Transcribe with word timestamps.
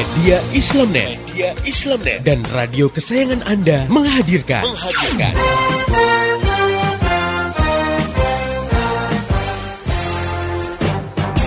Media 0.00 0.40
Islamnet, 0.56 1.20
Media 1.28 1.52
Islamnet 1.68 2.24
dan 2.24 2.40
radio 2.56 2.88
kesayangan 2.88 3.44
Anda 3.44 3.84
menghadirkan 3.92 4.64
menghadirkan 4.64 5.36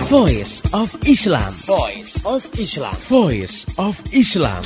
Voice 0.05 0.61
of 0.69 0.93
Islam. 1.01 1.49
Voice 1.65 2.13
of 2.21 2.45
Islam. 2.53 2.93
Voice 3.09 3.65
of 3.81 3.97
Islam. 4.13 4.61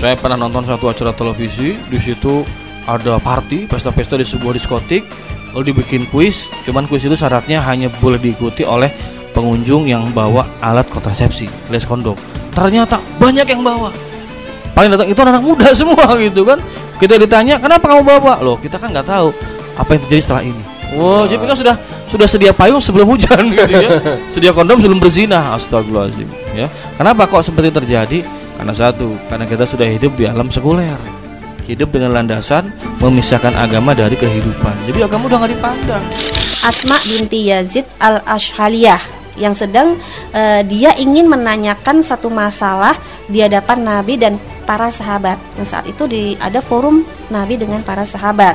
Saya 0.00 0.16
pernah 0.16 0.40
nonton 0.40 0.64
satu 0.64 0.88
acara 0.88 1.12
televisi, 1.12 1.76
di 1.76 2.00
situ 2.00 2.40
ada 2.88 3.20
party, 3.20 3.68
pesta-pesta 3.68 4.16
di 4.16 4.24
sebuah 4.24 4.56
diskotik, 4.56 5.04
lalu 5.52 5.76
dibikin 5.76 6.08
kuis. 6.08 6.48
Cuman 6.64 6.88
kuis 6.88 7.04
itu 7.04 7.20
syaratnya 7.20 7.60
hanya 7.68 7.92
boleh 8.00 8.16
diikuti 8.16 8.64
oleh 8.64 8.88
pengunjung 9.36 9.92
yang 9.92 10.08
bawa 10.16 10.48
alat 10.64 10.88
kontrasepsi, 10.88 11.52
alias 11.68 11.84
kondom. 11.84 12.16
Ternyata 12.52 13.00
banyak 13.16 13.46
yang 13.48 13.62
bawa. 13.64 13.88
Paling 14.72 14.90
datang 14.92 15.08
itu 15.08 15.20
anak 15.20 15.42
muda 15.44 15.68
semua 15.78 16.06
gitu 16.16 16.44
kan. 16.44 16.60
Kita 17.00 17.18
ditanya, 17.18 17.58
"Kenapa 17.60 17.92
kamu 17.92 18.02
bawa?" 18.04 18.40
Loh, 18.40 18.56
kita 18.60 18.80
kan 18.80 18.92
nggak 18.92 19.08
tahu 19.08 19.32
apa 19.76 19.88
yang 19.96 20.02
terjadi 20.08 20.22
setelah 20.22 20.44
ini. 20.44 20.62
Wow, 20.92 21.24
jadi 21.24 21.40
kan 21.48 21.56
sudah 21.56 21.76
sudah 22.12 22.28
sedia 22.28 22.52
payung 22.52 22.84
sebelum 22.84 23.08
hujan 23.08 23.48
gitu 23.56 23.72
ya. 23.72 23.90
Sedia 24.28 24.52
kondom 24.52 24.76
sebelum 24.76 25.00
berzina. 25.00 25.56
Astagfirullahaladzim 25.56 26.28
ya. 26.52 26.68
Kenapa 27.00 27.24
kok 27.24 27.44
seperti 27.48 27.72
terjadi? 27.72 28.18
Karena 28.60 28.76
satu, 28.76 29.16
karena 29.32 29.48
kita 29.48 29.64
sudah 29.64 29.88
hidup 29.88 30.12
di 30.20 30.28
alam 30.28 30.52
sekuler. 30.52 31.00
Hidup 31.64 31.94
dengan 31.94 32.20
landasan 32.20 32.68
memisahkan 33.00 33.54
agama 33.56 33.96
dari 33.96 34.18
kehidupan. 34.18 34.74
Jadi 34.84 34.98
agama 35.00 35.30
udah 35.30 35.38
nggak 35.40 35.52
dipandang. 35.56 36.04
Asma 36.62 36.98
binti 37.08 37.48
Yazid 37.48 37.88
al 38.02 38.20
Ashhaliyah 38.28 39.21
yang 39.36 39.56
sedang 39.56 39.96
uh, 40.32 40.60
dia 40.66 40.92
ingin 40.96 41.28
menanyakan 41.28 42.04
satu 42.04 42.28
masalah 42.28 42.96
di 43.28 43.40
hadapan 43.40 43.78
Nabi 43.80 44.14
dan 44.20 44.36
para 44.64 44.88
sahabat. 44.92 45.40
Nah, 45.58 45.66
saat 45.66 45.88
itu 45.88 46.04
di 46.06 46.36
ada 46.38 46.60
forum 46.62 47.04
Nabi 47.32 47.58
dengan 47.58 47.80
para 47.82 48.06
sahabat. 48.06 48.54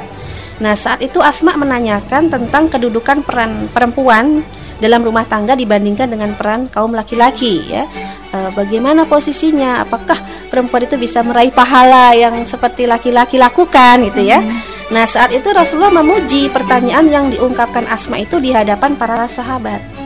Nah, 0.57 0.73
saat 0.73 1.05
itu 1.05 1.21
Asma 1.21 1.53
menanyakan 1.53 2.33
tentang 2.33 2.65
kedudukan 2.65 3.21
peran 3.21 3.69
perempuan 3.69 4.41
dalam 4.77 5.01
rumah 5.01 5.25
tangga 5.25 5.57
dibandingkan 5.57 6.09
dengan 6.09 6.33
peran 6.37 6.69
kaum 6.69 6.93
laki-laki 6.93 7.65
ya. 7.65 7.85
E, 8.29 8.37
bagaimana 8.53 9.05
posisinya? 9.09 9.81
Apakah 9.85 10.17
perempuan 10.49 10.85
itu 10.85 10.97
bisa 10.97 11.21
meraih 11.25 11.53
pahala 11.53 12.13
yang 12.13 12.45
seperti 12.45 12.85
laki-laki 12.85 13.41
lakukan 13.41 14.05
gitu 14.09 14.21
ya? 14.25 14.41
Hmm. 14.41 14.53
Nah, 14.93 15.03
saat 15.03 15.33
itu 15.35 15.49
Rasulullah 15.51 15.91
memuji 15.91 16.47
pertanyaan 16.53 17.05
yang 17.09 17.25
diungkapkan 17.27 17.89
Asma 17.89 18.21
itu 18.21 18.39
di 18.39 18.53
hadapan 18.53 18.95
para 18.95 19.25
sahabat. 19.27 19.96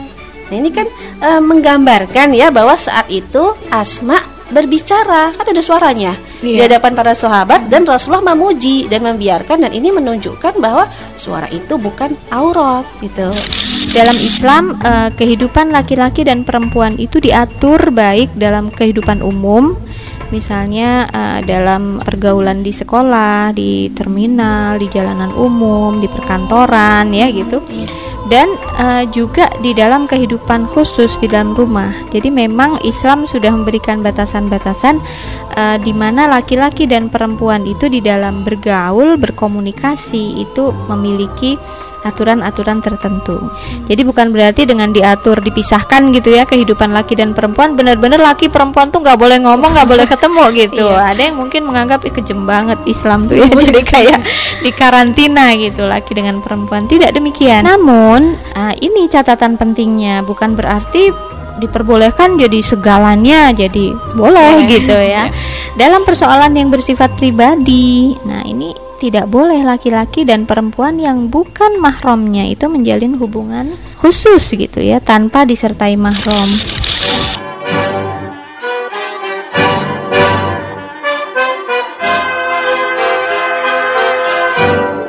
Nah, 0.50 0.56
ini 0.56 0.70
kan 0.72 0.86
e, 1.20 1.30
menggambarkan 1.38 2.32
ya 2.32 2.48
bahwa 2.50 2.74
saat 2.74 3.08
itu 3.12 3.54
Asma 3.68 4.18
berbicara, 4.52 5.32
kan 5.32 5.48
ada 5.48 5.64
suaranya 5.64 6.12
iya. 6.44 6.56
di 6.56 6.60
hadapan 6.68 6.92
para 6.92 7.16
sahabat 7.16 7.72
dan 7.72 7.88
Rasulullah 7.88 8.36
memuji 8.36 8.84
dan 8.84 9.00
membiarkan 9.00 9.64
dan 9.64 9.72
ini 9.72 9.88
menunjukkan 9.88 10.60
bahwa 10.60 10.92
suara 11.16 11.48
itu 11.48 11.80
bukan 11.80 12.12
aurat 12.28 12.84
gitu. 13.00 13.32
Dalam 13.96 14.14
Islam 14.20 14.76
eh, 14.84 15.08
kehidupan 15.16 15.72
laki-laki 15.72 16.28
dan 16.28 16.44
perempuan 16.44 17.00
itu 17.00 17.16
diatur 17.16 17.88
baik 17.96 18.36
dalam 18.36 18.68
kehidupan 18.68 19.24
umum 19.24 19.72
misalnya 20.32 21.04
uh, 21.12 21.44
dalam 21.44 22.00
pergaulan 22.00 22.64
di 22.64 22.72
sekolah, 22.72 23.52
di 23.52 23.92
terminal, 23.92 24.80
di 24.80 24.88
jalanan 24.88 25.30
umum, 25.36 26.00
di 26.00 26.08
perkantoran 26.08 27.12
ya 27.12 27.28
gitu. 27.28 27.60
Dan 28.32 28.56
uh, 28.80 29.04
juga 29.12 29.52
di 29.60 29.76
dalam 29.76 30.08
kehidupan 30.08 30.64
khusus 30.72 31.20
di 31.20 31.28
dalam 31.28 31.52
rumah. 31.52 31.92
Jadi 32.08 32.32
memang 32.32 32.80
Islam 32.80 33.28
sudah 33.28 33.52
memberikan 33.52 34.00
batasan-batasan 34.00 35.04
uh, 35.52 35.76
di 35.76 35.92
mana 35.92 36.32
laki-laki 36.32 36.88
dan 36.88 37.12
perempuan 37.12 37.68
itu 37.68 37.92
di 37.92 38.00
dalam 38.00 38.40
bergaul, 38.40 39.20
berkomunikasi 39.20 40.48
itu 40.48 40.72
memiliki 40.88 41.60
aturan-aturan 42.02 42.82
tertentu. 42.82 43.38
Jadi 43.86 44.02
bukan 44.02 44.34
berarti 44.34 44.66
dengan 44.66 44.90
diatur 44.90 45.38
dipisahkan 45.40 46.10
gitu 46.14 46.34
ya 46.34 46.44
kehidupan 46.44 46.90
laki 46.90 47.18
dan 47.18 47.32
perempuan 47.32 47.78
benar-benar 47.78 48.18
laki 48.18 48.50
perempuan 48.50 48.90
tuh 48.90 49.02
nggak 49.02 49.18
boleh 49.18 49.38
ngomong 49.42 49.70
nggak 49.74 49.88
boleh 49.88 50.06
ketemu 50.06 50.44
gitu. 50.66 50.86
iya. 50.86 51.14
Ada 51.14 51.22
yang 51.30 51.36
mungkin 51.38 51.62
menganggap 51.66 52.02
Ih, 52.02 52.12
kejem 52.12 52.44
banget 52.44 52.78
Islam 52.84 53.30
tuh 53.30 53.38
ya 53.38 53.46
jadi 53.70 53.82
kayak 53.82 54.18
di 54.66 54.70
karantina 54.74 55.54
gitu 55.54 55.86
laki 55.86 56.12
dengan 56.12 56.42
perempuan 56.42 56.90
tidak 56.90 57.14
demikian. 57.14 57.62
Namun 57.64 58.34
uh, 58.54 58.74
ini 58.78 59.06
catatan 59.06 59.54
pentingnya 59.56 60.26
bukan 60.26 60.58
berarti 60.58 61.32
diperbolehkan 61.62 62.40
jadi 62.40 62.58
segalanya 62.64 63.52
jadi 63.52 63.92
boleh 64.16 64.66
gitu 64.66 64.96
ya. 64.96 65.28
Dalam 65.80 66.02
persoalan 66.02 66.52
yang 66.56 66.68
bersifat 66.72 67.14
pribadi. 67.16 68.16
Nah, 68.24 68.42
ini 68.44 68.72
tidak 69.02 69.26
boleh 69.26 69.66
laki-laki 69.66 70.22
dan 70.22 70.46
perempuan 70.46 70.94
yang 70.94 71.26
bukan 71.26 71.82
mahramnya 71.82 72.46
itu 72.46 72.70
menjalin 72.70 73.18
hubungan 73.18 73.74
khusus 73.98 74.54
gitu 74.54 74.78
ya 74.78 75.02
tanpa 75.02 75.42
disertai 75.42 75.98
mahram. 75.98 76.46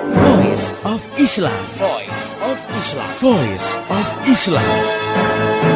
Voice 0.10 0.74
of 0.82 1.06
Islam. 1.22 1.62
Voice 1.78 2.26
of 2.42 2.58
Islam. 2.82 3.10
Voice 3.22 3.70
of 3.94 4.08
Islam. 4.26 5.73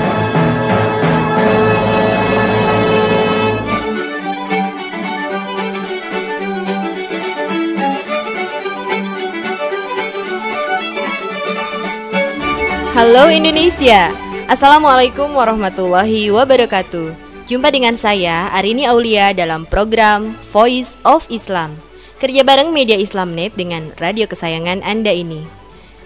Halo 12.97 13.29
Indonesia. 13.29 14.09
Assalamualaikum 14.49 15.29
warahmatullahi 15.37 16.33
wabarakatuh. 16.33 17.13
Jumpa 17.45 17.69
dengan 17.69 17.93
saya 17.93 18.49
Arini 18.49 18.89
Aulia 18.89 19.37
dalam 19.37 19.69
program 19.69 20.33
Voice 20.49 20.97
of 21.05 21.21
Islam. 21.29 21.77
Kerja 22.17 22.41
bareng 22.41 22.73
media 22.73 22.97
Islamnet 22.97 23.53
dengan 23.53 23.93
radio 24.01 24.25
kesayangan 24.25 24.81
Anda 24.81 25.13
ini. 25.13 25.45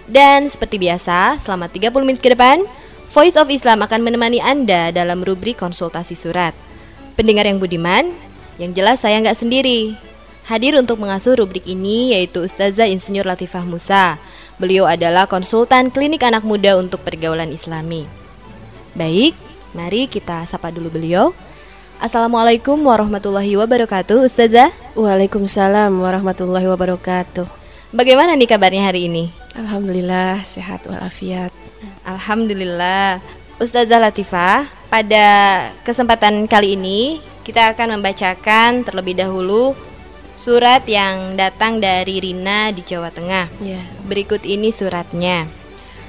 Dan 0.04 0.52
seperti 0.52 0.76
biasa 0.76 1.40
selama 1.40 1.72
30 1.72 1.96
menit 2.04 2.20
ke 2.20 2.36
depan 2.36 2.60
Voice 3.08 3.40
of 3.40 3.48
Islam 3.48 3.80
akan 3.80 4.00
menemani 4.04 4.44
Anda 4.44 4.92
dalam 4.92 5.24
rubrik 5.24 5.64
konsultasi 5.64 6.12
surat. 6.12 6.52
Pendengar 7.16 7.48
yang 7.48 7.56
budiman, 7.56 8.12
yang 8.60 8.76
jelas 8.76 9.00
saya 9.00 9.16
nggak 9.24 9.40
sendiri. 9.40 9.96
Hadir 10.44 10.76
untuk 10.76 11.00
mengasuh 11.00 11.40
rubrik 11.40 11.64
ini 11.64 12.12
yaitu 12.12 12.44
Ustazah 12.44 12.84
Insinyur 12.84 13.24
Latifah 13.24 13.64
Musa 13.64 14.20
Beliau 14.62 14.86
adalah 14.86 15.26
konsultan 15.26 15.90
klinik 15.90 16.22
anak 16.22 16.46
muda 16.46 16.78
untuk 16.78 17.02
pergaulan 17.02 17.50
islami. 17.50 18.06
Baik, 18.94 19.34
mari 19.74 20.06
kita 20.06 20.46
sapa 20.46 20.70
dulu 20.70 20.86
beliau. 20.86 21.34
Assalamualaikum 21.98 22.78
warahmatullahi 22.78 23.58
wabarakatuh, 23.58 24.22
Ustazah. 24.22 24.70
Waalaikumsalam 24.94 25.90
warahmatullahi 25.98 26.70
wabarakatuh. 26.70 27.42
Bagaimana 27.90 28.38
nih 28.38 28.46
kabarnya 28.46 28.86
hari 28.86 29.10
ini? 29.10 29.34
Alhamdulillah 29.58 30.46
sehat 30.46 30.86
walafiat. 30.86 31.50
Alhamdulillah. 32.06 33.18
Ustazah 33.58 33.98
Latifah, 33.98 34.70
pada 34.86 35.26
kesempatan 35.82 36.46
kali 36.46 36.78
ini 36.78 37.18
kita 37.42 37.74
akan 37.74 37.98
membacakan 37.98 38.86
terlebih 38.86 39.18
dahulu 39.18 39.74
Surat 40.42 40.82
yang 40.90 41.38
datang 41.38 41.78
dari 41.78 42.18
Rina 42.18 42.74
di 42.74 42.82
Jawa 42.82 43.14
Tengah. 43.14 43.46
Yeah. 43.62 43.86
Berikut 44.10 44.42
ini 44.42 44.74
suratnya. 44.74 45.46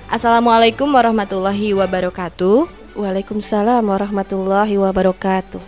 Assalamualaikum 0.10 0.90
warahmatullahi 0.90 1.78
wabarakatuh. 1.78 2.66
Waalaikumsalam 2.98 3.86
warahmatullahi 3.86 4.74
wabarakatuh. 4.82 5.62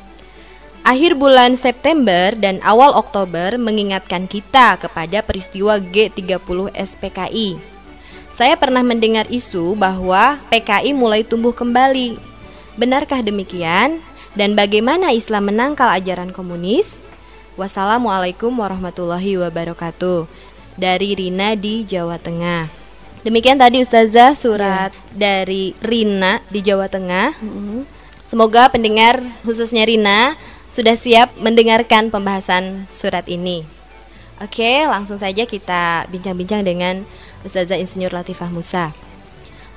Akhir 0.82 1.14
bulan 1.14 1.54
September 1.54 2.34
dan 2.34 2.58
awal 2.66 2.98
Oktober 2.98 3.54
mengingatkan 3.62 4.26
kita 4.26 4.82
kepada 4.82 5.22
peristiwa 5.22 5.78
G30 5.78 6.74
SPKI. 6.74 7.62
Saya 8.34 8.58
pernah 8.58 8.82
mendengar 8.82 9.30
isu 9.30 9.78
bahwa 9.78 10.42
PKI 10.50 10.98
mulai 10.98 11.22
tumbuh 11.22 11.54
kembali. 11.54 12.18
Benarkah 12.82 13.22
demikian? 13.22 14.02
Dan 14.34 14.58
bagaimana 14.58 15.14
Islam 15.14 15.54
menangkal 15.54 15.94
ajaran 15.94 16.34
komunis? 16.34 17.05
Wassalamualaikum 17.56 18.52
warahmatullahi 18.52 19.40
wabarakatuh. 19.40 20.28
Dari 20.76 21.16
Rina 21.16 21.56
di 21.56 21.88
Jawa 21.88 22.20
Tengah. 22.20 22.68
Demikian 23.24 23.56
tadi 23.56 23.80
Ustazah 23.80 24.36
surat 24.36 24.92
yeah. 24.92 25.16
dari 25.16 25.72
Rina 25.80 26.44
di 26.52 26.60
Jawa 26.60 26.92
Tengah. 26.92 27.32
Mm 27.40 27.48
-hmm. 27.48 27.82
Semoga 28.28 28.68
pendengar 28.68 29.24
khususnya 29.48 29.88
Rina 29.88 30.36
sudah 30.68 31.00
siap 31.00 31.32
mendengarkan 31.40 32.12
pembahasan 32.12 32.92
surat 32.92 33.24
ini. 33.32 33.64
Oke, 34.44 34.84
langsung 34.84 35.16
saja 35.16 35.48
kita 35.48 36.12
bincang-bincang 36.12 36.60
dengan 36.60 37.08
Ustazah 37.48 37.80
Insinyur 37.80 38.12
Latifah 38.12 38.52
Musa. 38.52 38.92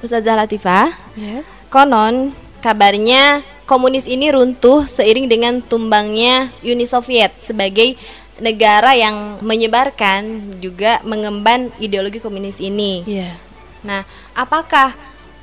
Ustazah 0.03 0.35
Latifah, 0.35 0.91
yeah. 1.15 1.47
konon 1.71 2.35
kabarnya 2.59 3.47
komunis 3.69 4.09
ini 4.09 4.32
runtuh 4.32 4.88
seiring 4.88 5.29
dengan 5.29 5.61
tumbangnya 5.61 6.49
Uni 6.65 6.88
Soviet 6.88 7.37
sebagai 7.44 8.00
negara 8.41 8.97
yang 8.97 9.37
menyebarkan 9.44 10.56
juga 10.56 11.05
mengemban 11.05 11.69
ideologi 11.76 12.17
komunis 12.17 12.56
ini. 12.59 13.05
Iya. 13.05 13.37
Nah, 13.85 14.09
apakah 14.32 14.97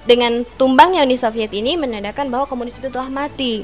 dengan 0.09 0.41
tumbangnya 0.57 1.05
Uni 1.05 1.21
Soviet 1.21 1.53
ini 1.53 1.77
menandakan 1.77 2.33
bahwa 2.33 2.49
komunis 2.49 2.73
itu 2.73 2.89
telah 2.89 3.13
mati? 3.13 3.61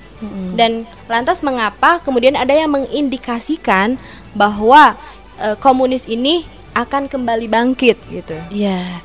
Dan 0.53 0.85
lantas 1.09 1.41
mengapa 1.41 1.97
kemudian 2.05 2.37
ada 2.37 2.53
yang 2.53 2.69
mengindikasikan 2.69 3.97
bahwa 4.37 4.93
eh, 5.41 5.57
komunis 5.57 6.05
ini 6.05 6.45
akan 6.77 7.09
kembali 7.09 7.49
bangkit 7.49 7.97
gitu? 8.13 8.37
Iya. 8.53 9.01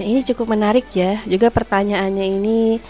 Ya, 0.00 0.04
ini 0.04 0.22
cukup 0.24 0.52
menarik 0.52 0.88
ya. 0.94 1.20
Juga 1.28 1.52
pertanyaannya 1.52 2.26
ini 2.28 2.80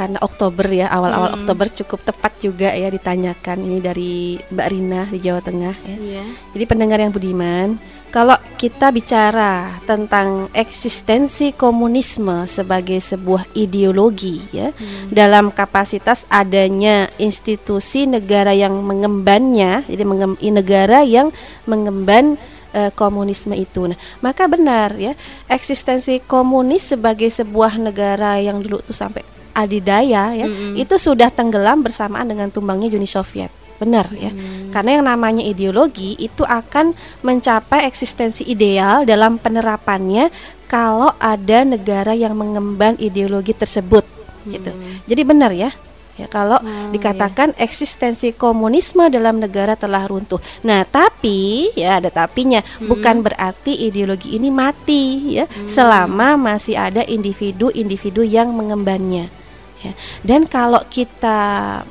karena 0.00 0.16
Oktober 0.24 0.64
ya, 0.72 0.88
awal-awal 0.88 1.36
Hmm. 1.36 1.36
Oktober 1.44 1.68
cukup 1.68 2.00
tepat 2.08 2.32
juga 2.40 2.72
ya 2.72 2.88
ditanyakan 2.88 3.58
ini 3.60 3.78
dari 3.84 4.40
Mbak 4.48 4.68
Rina 4.72 5.02
di 5.12 5.18
Jawa 5.20 5.44
Tengah 5.44 5.76
ya. 5.84 5.96
Iya. 6.00 6.24
Jadi 6.56 6.64
pendengar 6.64 7.04
yang 7.04 7.12
budiman, 7.12 7.76
kalau 8.08 8.34
kita 8.56 8.88
bicara 8.88 9.76
tentang 9.84 10.48
eksistensi 10.56 11.52
komunisme 11.52 12.48
sebagai 12.48 12.96
sebuah 12.96 13.52
ideologi 13.52 14.40
ya, 14.56 14.72
dalam 15.12 15.52
kapasitas 15.52 16.24
adanya 16.32 17.12
institusi 17.20 18.08
negara 18.08 18.56
yang 18.56 18.80
mengembannya, 18.80 19.84
jadi 19.84 20.04
mengem- 20.08 20.40
negara 20.40 21.04
yang 21.04 21.28
mengemban 21.68 22.40
eh, 22.70 22.94
komunisme 22.94 23.50
itu. 23.58 23.90
Nah, 23.90 23.98
maka 24.22 24.46
benar 24.46 24.94
ya, 24.94 25.18
eksistensi 25.50 26.22
komunis 26.22 26.94
sebagai 26.94 27.26
sebuah 27.26 27.82
negara 27.82 28.38
yang 28.38 28.62
dulu 28.62 28.78
tuh 28.86 28.94
sampai 28.94 29.26
adidaya 29.52 30.34
ya, 30.34 30.46
itu 30.74 30.94
sudah 30.96 31.28
tenggelam 31.28 31.82
bersamaan 31.82 32.26
dengan 32.28 32.48
tumbangnya 32.48 32.90
Uni 32.94 33.08
Soviet. 33.08 33.50
Benar 33.80 34.12
ya. 34.12 34.28
Karena 34.68 35.00
yang 35.00 35.04
namanya 35.08 35.40
ideologi 35.40 36.12
itu 36.20 36.44
akan 36.44 36.92
mencapai 37.24 37.88
eksistensi 37.88 38.44
ideal 38.44 39.08
dalam 39.08 39.40
penerapannya 39.40 40.28
kalau 40.68 41.16
ada 41.16 41.64
negara 41.64 42.12
yang 42.12 42.36
mengemban 42.36 42.94
ideologi 43.00 43.56
tersebut 43.56 44.04
gitu. 44.44 44.70
Jadi 45.08 45.22
benar 45.24 45.50
ya. 45.56 45.72
Ya 46.20 46.28
kalau 46.28 46.60
dikatakan 46.92 47.56
eksistensi 47.56 48.36
komunisme 48.36 49.08
dalam 49.08 49.40
negara 49.40 49.72
telah 49.72 50.04
runtuh. 50.04 50.36
Nah, 50.60 50.84
tapi 50.84 51.72
ya 51.72 51.96
ada 51.96 52.12
tapinya, 52.12 52.60
bukan 52.84 53.24
berarti 53.24 53.88
ideologi 53.88 54.36
ini 54.36 54.52
mati 54.52 55.40
ya 55.40 55.48
selama 55.64 56.36
masih 56.36 56.76
ada 56.76 57.00
individu-individu 57.08 58.20
yang 58.20 58.52
mengembannya. 58.52 59.32
Ya. 59.80 59.92
Dan 60.20 60.44
kalau 60.44 60.84
kita 60.92 61.40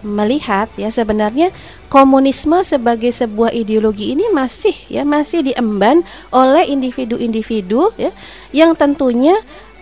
melihat 0.05 0.69
ya 0.77 0.93
sebenarnya 0.93 1.49
komunisme 1.89 2.61
sebagai 2.61 3.09
sebuah 3.09 3.49
ideologi 3.49 4.13
ini 4.13 4.29
masih 4.29 4.77
ya 4.93 5.01
masih 5.01 5.41
diemban 5.41 6.05
oleh 6.29 6.69
individu-individu 6.69 7.89
ya 7.97 8.13
yang 8.53 8.77
tentunya 8.77 9.33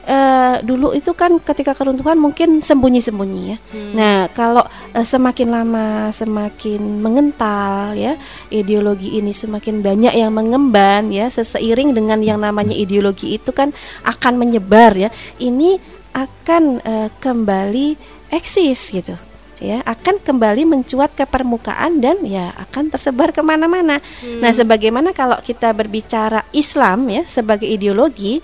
eh, 0.07 0.55
dulu 0.63 0.95
itu 0.95 1.11
kan 1.11 1.35
ketika 1.43 1.75
keruntuhan 1.75 2.15
mungkin 2.15 2.63
sembunyi-sembunyi 2.63 3.41
ya. 3.51 3.57
Nah, 3.91 4.31
kalau 4.31 4.63
eh, 4.95 5.03
semakin 5.03 5.51
lama 5.51 6.09
semakin 6.15 6.79
mengental 7.03 7.91
ya, 7.93 8.15
ideologi 8.47 9.19
ini 9.19 9.35
semakin 9.35 9.83
banyak 9.83 10.15
yang 10.15 10.31
mengemban 10.31 11.11
ya, 11.11 11.27
seseiring 11.27 11.91
dengan 11.91 12.23
yang 12.23 12.39
namanya 12.39 12.73
ideologi 12.73 13.35
itu 13.35 13.51
kan 13.51 13.75
akan 14.07 14.39
menyebar 14.39 14.95
ya. 14.95 15.11
Ini 15.43 15.99
akan 16.17 16.81
eh, 16.81 17.09
kembali 17.21 17.93
eksis 18.33 18.89
gitu 18.89 19.13
ya 19.57 19.81
akan 19.85 20.21
kembali 20.21 20.69
mencuat 20.69 21.17
ke 21.17 21.25
permukaan 21.25 21.97
dan 21.97 22.21
ya 22.21 22.53
akan 22.69 22.93
tersebar 22.93 23.33
ke 23.33 23.41
mana-mana. 23.41 23.97
Nah, 24.37 24.53
sebagaimana 24.53 25.17
kalau 25.17 25.37
kita 25.41 25.73
berbicara 25.73 26.45
Islam 26.53 27.09
ya 27.09 27.25
sebagai 27.25 27.65
ideologi, 27.65 28.37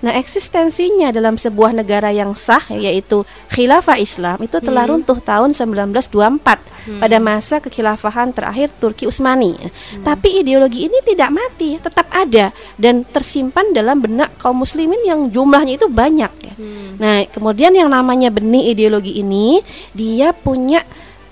nah 0.00 0.16
eksistensinya 0.16 1.12
dalam 1.12 1.36
sebuah 1.36 1.76
negara 1.76 2.08
yang 2.08 2.32
sah 2.32 2.64
yaitu 2.72 3.24
khilafah 3.52 4.00
Islam 4.00 4.40
itu 4.40 4.56
telah 4.60 4.88
runtuh 4.88 5.20
tahun 5.20 5.52
1924 5.52 6.70
pada 6.98 7.16
masa 7.20 7.60
kekhilafahan 7.60 8.32
terakhir 8.32 8.72
Turki 8.80 9.04
Utsmani. 9.04 9.56
Tapi 10.00 10.40
ideologi 10.40 10.88
ini 10.88 10.98
tidak 11.04 11.30
mati, 11.34 11.76
tetap 11.76 12.08
ada 12.08 12.54
dan 12.80 13.04
tersimpan 13.04 13.70
dalam 13.76 14.00
benak 14.00 14.32
kaum 14.40 14.64
muslimin 14.64 15.00
yang 15.04 15.28
jumlahnya 15.28 15.76
itu 15.76 15.86
banyak. 15.90 16.32
Ya. 16.40 16.54
Nah, 16.96 17.16
kemudian 17.28 17.72
yang 17.76 17.92
namanya 17.92 18.32
benih 18.32 18.72
ideologi 18.72 19.20
ini 19.20 19.60
dia 19.92 20.32
punya 20.32 20.80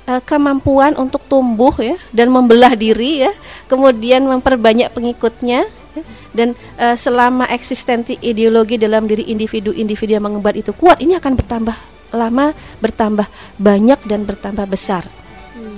eh, 0.05 0.21
kemampuan 0.25 0.97
untuk 0.97 1.25
tumbuh 1.26 1.73
ya 1.81 1.97
dan 2.12 2.29
membelah 2.29 2.76
diri 2.76 3.25
ya, 3.29 3.32
kemudian 3.67 4.25
memperbanyak 4.29 4.93
pengikutnya. 4.93 5.64
ya, 5.64 5.78
dan 6.35 6.59
eh, 6.77 6.97
selama 6.97 7.49
eksistensi 7.50 8.19
ideologi 8.21 8.77
dalam 8.77 9.06
diri 9.06 9.29
individu-individu 9.31 10.19
yang 10.19 10.25
mengemban 10.25 10.56
itu 10.56 10.75
kuat, 10.75 11.00
ini 11.03 11.17
akan 11.17 11.39
bertambah 11.39 11.77
lama, 12.12 12.56
bertambah 12.81 13.29
banyak 13.61 14.00
dan 14.09 14.25
bertambah 14.25 14.67
besar. 14.69 15.05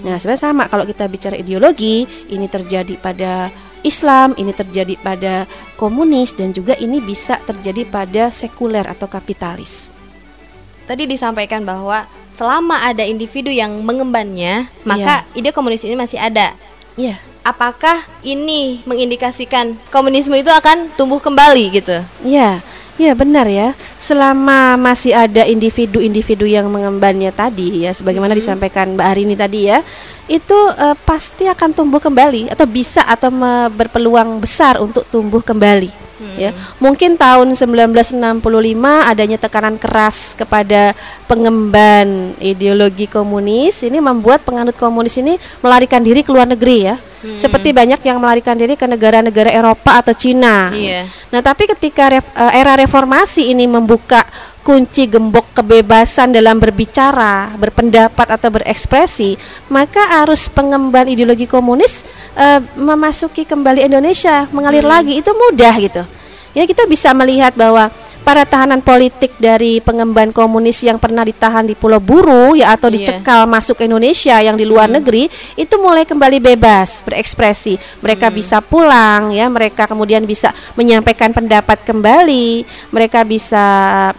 Nah, 0.01 0.17
sebenarnya 0.17 0.43
sama 0.49 0.65
kalau 0.71 0.89
kita 0.89 1.05
bicara 1.13 1.37
ideologi, 1.37 2.09
ini 2.33 2.49
terjadi 2.49 2.97
pada 2.97 3.53
Islam, 3.85 4.33
ini 4.37 4.53
terjadi 4.53 4.97
pada 5.01 5.45
komunis 5.77 6.33
dan 6.37 6.53
juga 6.53 6.77
ini 6.77 7.01
bisa 7.01 7.41
terjadi 7.45 7.85
pada 7.89 8.29
sekuler 8.33 8.85
atau 8.89 9.09
kapitalis. 9.09 9.93
Tadi 10.89 11.07
disampaikan 11.07 11.63
bahwa 11.63 12.09
selama 12.33 12.83
ada 12.83 13.05
individu 13.07 13.53
yang 13.53 13.81
mengembannya, 13.85 14.67
maka 14.83 15.23
ide 15.37 15.53
komunis 15.55 15.85
ini 15.87 15.97
masih 15.97 16.19
ada. 16.19 16.57
Iya. 16.99 17.30
Apakah 17.41 18.05
ini 18.21 18.85
mengindikasikan 18.85 19.73
komunisme 19.89 20.37
itu 20.37 20.53
akan 20.53 20.93
tumbuh 20.93 21.17
kembali 21.17 21.65
gitu? 21.73 22.05
Iya, 22.21 22.61
iya 23.01 23.13
benar 23.17 23.49
ya. 23.49 23.73
Selama 23.97 24.77
masih 24.77 25.17
ada 25.17 25.49
individu-individu 25.49 26.45
yang 26.45 26.69
mengembannya 26.69 27.33
tadi 27.33 27.89
ya, 27.89 27.97
sebagaimana 27.97 28.37
disampaikan 28.37 28.93
Mbak 28.93 29.09
Arini 29.09 29.41
tadi 29.41 29.73
ya, 29.73 29.81
itu 30.29 30.59
eh, 30.77 30.97
pasti 31.09 31.49
akan 31.49 31.73
tumbuh 31.73 31.97
kembali 31.97 32.53
atau 32.53 32.69
bisa 32.69 33.09
atau 33.09 33.33
berpeluang 33.73 34.37
besar 34.37 34.77
untuk 34.77 35.09
tumbuh 35.09 35.41
kembali. 35.41 36.13
Ya, 36.37 36.53
mungkin 36.77 37.17
tahun 37.17 37.57
1965 37.57 38.13
adanya 39.09 39.41
tekanan 39.41 39.81
keras 39.81 40.37
kepada 40.37 40.93
pengemban 41.25 42.37
ideologi 42.37 43.09
komunis 43.09 43.81
ini 43.81 44.05
membuat 44.05 44.45
penganut 44.45 44.77
komunis 44.77 45.17
ini 45.17 45.41
melarikan 45.65 46.05
diri 46.05 46.21
ke 46.21 46.29
luar 46.29 46.45
negeri 46.45 46.93
ya. 46.93 47.01
Seperti 47.21 47.77
banyak 47.77 48.01
yang 48.01 48.17
melarikan 48.17 48.57
diri 48.57 48.81
ke 48.81 48.89
negara-negara 48.89 49.53
Eropa 49.53 50.01
atau 50.01 50.17
Cina. 50.17 50.73
Iya. 50.73 51.05
Nah, 51.29 51.41
tapi 51.45 51.69
ketika 51.69 52.09
ref- 52.09 52.33
eh, 52.33 52.53
era 52.57 52.73
reformasi 52.81 53.53
ini 53.53 53.69
membuka 53.69 54.25
kunci 54.61 55.09
gembok 55.09 55.57
kebebasan 55.57 56.33
dalam 56.37 56.61
berbicara, 56.61 57.53
berpendapat 57.57 58.29
atau 58.29 58.49
berekspresi, 58.53 59.37
maka 59.73 60.21
arus 60.25 60.49
pengemban 60.53 61.09
ideologi 61.09 61.49
komunis 61.49 62.05
eh, 62.37 62.61
memasuki 62.77 63.45
kembali 63.45 63.85
Indonesia, 63.85 64.49
mengalir 64.53 64.85
lagi 64.85 65.21
itu 65.21 65.31
mudah 65.33 65.75
gitu. 65.81 66.03
Ya 66.51 66.67
kita 66.67 66.83
bisa 66.91 67.15
melihat 67.15 67.55
bahwa 67.55 67.95
para 68.21 68.45
tahanan 68.45 68.85
politik 68.85 69.33
dari 69.41 69.81
pengemban 69.81 70.35
komunis 70.35 70.83
yang 70.85 71.01
pernah 71.01 71.25
ditahan 71.25 71.65
di 71.65 71.73
Pulau 71.79 72.03
Buru 72.03 72.53
ya 72.59 72.77
atau 72.77 72.93
Iya. 72.93 73.01
dicekal 73.01 73.49
masuk 73.49 73.81
Indonesia 73.81 74.37
yang 74.43 74.61
di 74.61 74.69
luar 74.69 74.91
negeri 74.93 75.31
itu 75.57 75.75
mulai 75.81 76.05
kembali 76.05 76.37
bebas 76.43 77.01
berekspresi. 77.07 77.81
Mereka 78.05 78.29
bisa 78.29 78.61
pulang 78.61 79.33
ya, 79.33 79.49
mereka 79.49 79.89
kemudian 79.89 80.27
bisa 80.29 80.53
menyampaikan 80.77 81.33
pendapat 81.33 81.81
kembali, 81.87 82.67
mereka 82.93 83.25
bisa 83.25 83.65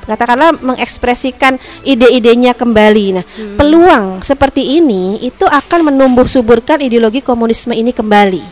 katakanlah 0.07 0.57
mengekspresikan 0.59 1.61
ide-idenya 1.85 2.57
kembali. 2.57 3.05
Nah, 3.21 3.25
peluang 3.55 4.25
seperti 4.25 4.81
ini 4.81 5.21
itu 5.21 5.45
akan 5.45 5.93
menumbuh 5.93 6.25
suburkan 6.25 6.81
ideologi 6.81 7.21
komunisme 7.21 7.75
ini 7.75 7.93
kembali. 7.93 8.43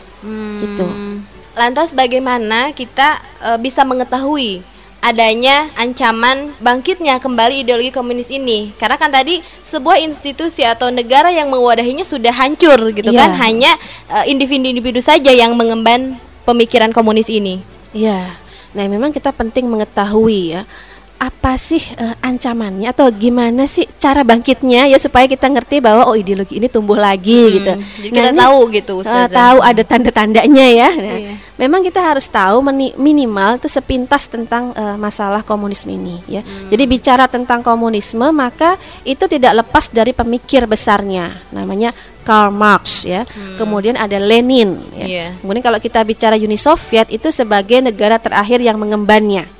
Itu. 0.62 1.09
Lantas 1.58 1.90
bagaimana 1.90 2.70
kita 2.70 3.18
eh, 3.42 3.58
bisa 3.58 3.82
mengetahui 3.82 4.62
adanya 5.00 5.72
ancaman 5.80 6.52
bangkitnya 6.60 7.18
kembali 7.18 7.64
ideologi 7.64 7.90
komunis 7.90 8.28
ini? 8.30 8.70
Karena 8.76 9.00
kan 9.00 9.10
tadi 9.10 9.40
sebuah 9.64 9.98
institusi 9.98 10.62
atau 10.62 10.92
negara 10.92 11.32
yang 11.32 11.48
mewadahinya 11.48 12.04
sudah 12.04 12.30
hancur 12.30 12.92
gitu 12.92 13.10
Iya. 13.10 13.20
kan, 13.26 13.30
hanya 13.40 13.72
eh, 14.12 14.30
individu-individu 14.30 15.02
saja 15.02 15.32
yang 15.32 15.56
mengemban 15.56 16.20
pemikiran 16.44 16.94
komunis 16.94 17.26
ini. 17.26 17.64
Ya, 17.90 18.38
nah 18.70 18.86
memang 18.86 19.10
kita 19.10 19.34
penting 19.34 19.66
mengetahui 19.66 20.54
ya 20.54 20.62
apa 21.20 21.60
sih 21.60 21.84
uh, 22.00 22.16
ancamannya 22.24 22.88
atau 22.88 23.12
gimana 23.12 23.68
sih 23.68 23.84
cara 24.00 24.24
bangkitnya 24.24 24.88
ya 24.88 24.96
supaya 24.96 25.28
kita 25.28 25.52
ngerti 25.52 25.76
bahwa 25.78 26.08
oh 26.08 26.16
ideologi 26.16 26.56
ini 26.56 26.64
tumbuh 26.64 26.96
lagi 26.96 27.36
Hmm, 27.44 27.52
gitu. 27.52 27.72
jadi 28.00 28.08
Nah, 28.08 28.16
kita 28.16 28.30
ini, 28.32 28.40
tahu 28.40 28.58
gitu, 28.72 28.92
uh, 28.96 29.00
Ustazah. 29.04 29.28
tahu 29.28 29.58
ada 29.60 29.82
tanda-tandanya 29.84 30.66
ya. 30.72 30.88
Nah, 30.88 31.16
Iya. 31.20 31.32
Memang 31.60 31.84
kita 31.84 32.00
harus 32.00 32.24
tahu 32.24 32.64
minimal 32.96 33.60
itu 33.60 33.68
sepintas 33.68 34.24
tentang 34.32 34.72
uh, 34.72 34.96
masalah 34.96 35.44
komunisme 35.44 35.92
ini 35.92 36.24
ya. 36.24 36.40
Hmm. 36.40 36.72
Jadi 36.72 36.88
bicara 36.88 37.28
tentang 37.28 37.60
komunisme 37.60 38.24
maka 38.32 38.80
itu 39.04 39.28
tidak 39.28 39.60
lepas 39.60 39.92
dari 39.92 40.16
pemikir 40.16 40.64
besarnya 40.64 41.36
namanya 41.52 41.92
Karl 42.24 42.48
Marx 42.48 43.04
ya. 43.04 43.28
Kemudian 43.60 44.00
ada 44.00 44.16
Lenin 44.16 44.80
ya. 44.96 45.04
Hmm. 45.04 45.04
Iya. 45.04 45.26
Kemudian 45.44 45.60
kalau 45.60 45.76
kita 45.76 46.00
bicara 46.00 46.40
Uni 46.40 46.56
Soviet 46.56 47.12
itu 47.12 47.28
sebagai 47.28 47.84
negara 47.84 48.16
terakhir 48.16 48.64
yang 48.64 48.80
mengembannya. 48.80 49.59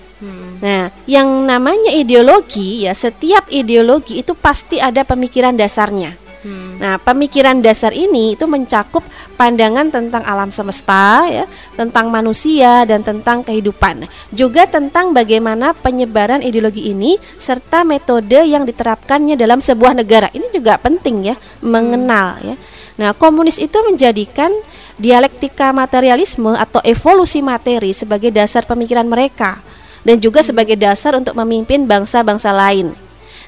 Hmm. 0.60 0.68
Nah, 0.68 0.82
yang 1.08 1.28
namanya 1.48 1.90
ideologi 1.90 2.84
ya 2.84 2.92
setiap 2.92 3.48
ideologi 3.48 4.20
itu 4.20 4.36
pasti 4.36 4.76
ada 4.76 5.02
pemikiran 5.02 5.56
dasarnya. 5.56 6.20
Hmm. 6.40 6.80
Nah, 6.80 6.96
pemikiran 6.96 7.60
dasar 7.60 7.92
ini 7.92 8.32
itu 8.32 8.48
mencakup 8.48 9.04
pandangan 9.36 9.92
tentang 9.92 10.24
alam 10.24 10.48
semesta 10.48 11.28
ya, 11.28 11.44
tentang 11.76 12.08
manusia 12.08 12.88
dan 12.88 13.04
tentang 13.04 13.44
kehidupan. 13.44 14.08
Juga 14.32 14.64
tentang 14.64 15.12
bagaimana 15.12 15.76
penyebaran 15.76 16.40
ideologi 16.40 16.88
ini 16.88 17.20
serta 17.36 17.84
metode 17.84 18.40
yang 18.48 18.64
diterapkannya 18.64 19.36
dalam 19.36 19.60
sebuah 19.60 19.92
negara. 19.92 20.32
Ini 20.32 20.48
juga 20.48 20.80
penting 20.80 21.28
ya, 21.28 21.36
mengenal 21.60 22.40
ya. 22.40 22.56
Nah, 22.96 23.12
komunis 23.12 23.60
itu 23.60 23.76
menjadikan 23.84 24.48
dialektika 24.96 25.76
materialisme 25.76 26.56
atau 26.56 26.80
evolusi 26.84 27.44
materi 27.44 27.92
sebagai 27.92 28.32
dasar 28.32 28.64
pemikiran 28.64 29.08
mereka 29.08 29.60
dan 30.06 30.16
juga 30.20 30.40
sebagai 30.40 30.76
dasar 30.76 31.16
untuk 31.16 31.36
memimpin 31.36 31.84
bangsa-bangsa 31.84 32.50
lain. 32.50 32.92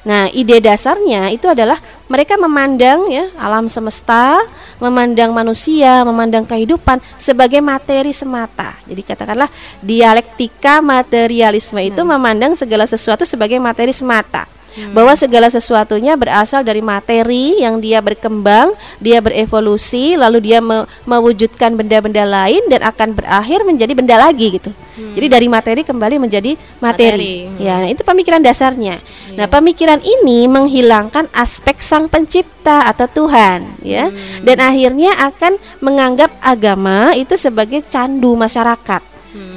Nah, 0.03 0.27
ide 0.35 0.59
dasarnya 0.59 1.31
itu 1.31 1.47
adalah 1.47 1.79
mereka 2.11 2.35
memandang 2.35 3.07
ya 3.07 3.31
alam 3.39 3.71
semesta, 3.71 4.35
memandang 4.75 5.31
manusia, 5.31 6.03
memandang 6.03 6.43
kehidupan 6.43 6.99
sebagai 7.15 7.63
materi 7.63 8.11
semata. 8.11 8.75
Jadi 8.83 8.99
katakanlah 8.99 9.47
dialektika 9.79 10.83
materialisme 10.83 11.79
itu 11.79 12.03
memandang 12.03 12.51
segala 12.59 12.83
sesuatu 12.83 13.23
sebagai 13.23 13.55
materi 13.63 13.95
semata. 13.95 14.43
Bahwa 14.91 15.13
segala 15.13 15.47
sesuatunya 15.53 16.17
berasal 16.17 16.65
dari 16.65 16.81
materi 16.81 17.61
yang 17.61 17.77
dia 17.77 18.01
berkembang, 18.01 18.73
dia 18.97 19.21
berevolusi, 19.21 20.17
lalu 20.17 20.41
dia 20.41 20.59
me- 20.59 20.89
mewujudkan 21.05 21.77
benda-benda 21.77 22.25
lain 22.25 22.61
dan 22.69 22.81
akan 22.81 23.13
berakhir 23.13 23.61
menjadi 23.61 23.93
benda 23.93 24.17
lagi 24.17 24.57
gitu. 24.57 24.73
Jadi 24.93 25.25
dari 25.25 25.47
materi 25.49 25.81
kembali 25.81 26.21
menjadi 26.21 26.53
materi. 26.77 27.09
Materi, 27.09 27.33
hmm. 27.49 27.57
Ya, 27.57 27.81
nah 27.81 27.89
itu 27.89 28.05
pemikiran 28.05 28.41
dasarnya. 28.45 29.01
Nah, 29.33 29.49
pemikiran 29.49 29.97
ini 30.01 30.45
menghilangkan 30.45 31.33
aspek 31.33 31.81
sang 31.81 32.05
pencipta 32.05 32.85
atau 32.85 33.09
Tuhan, 33.09 33.65
ya. 33.81 34.13
Dan 34.45 34.61
akhirnya 34.61 35.17
akan 35.33 35.57
menganggap 35.81 36.29
agama 36.41 37.17
itu 37.17 37.33
sebagai 37.33 37.81
candu 37.89 38.37
masyarakat. 38.37 39.12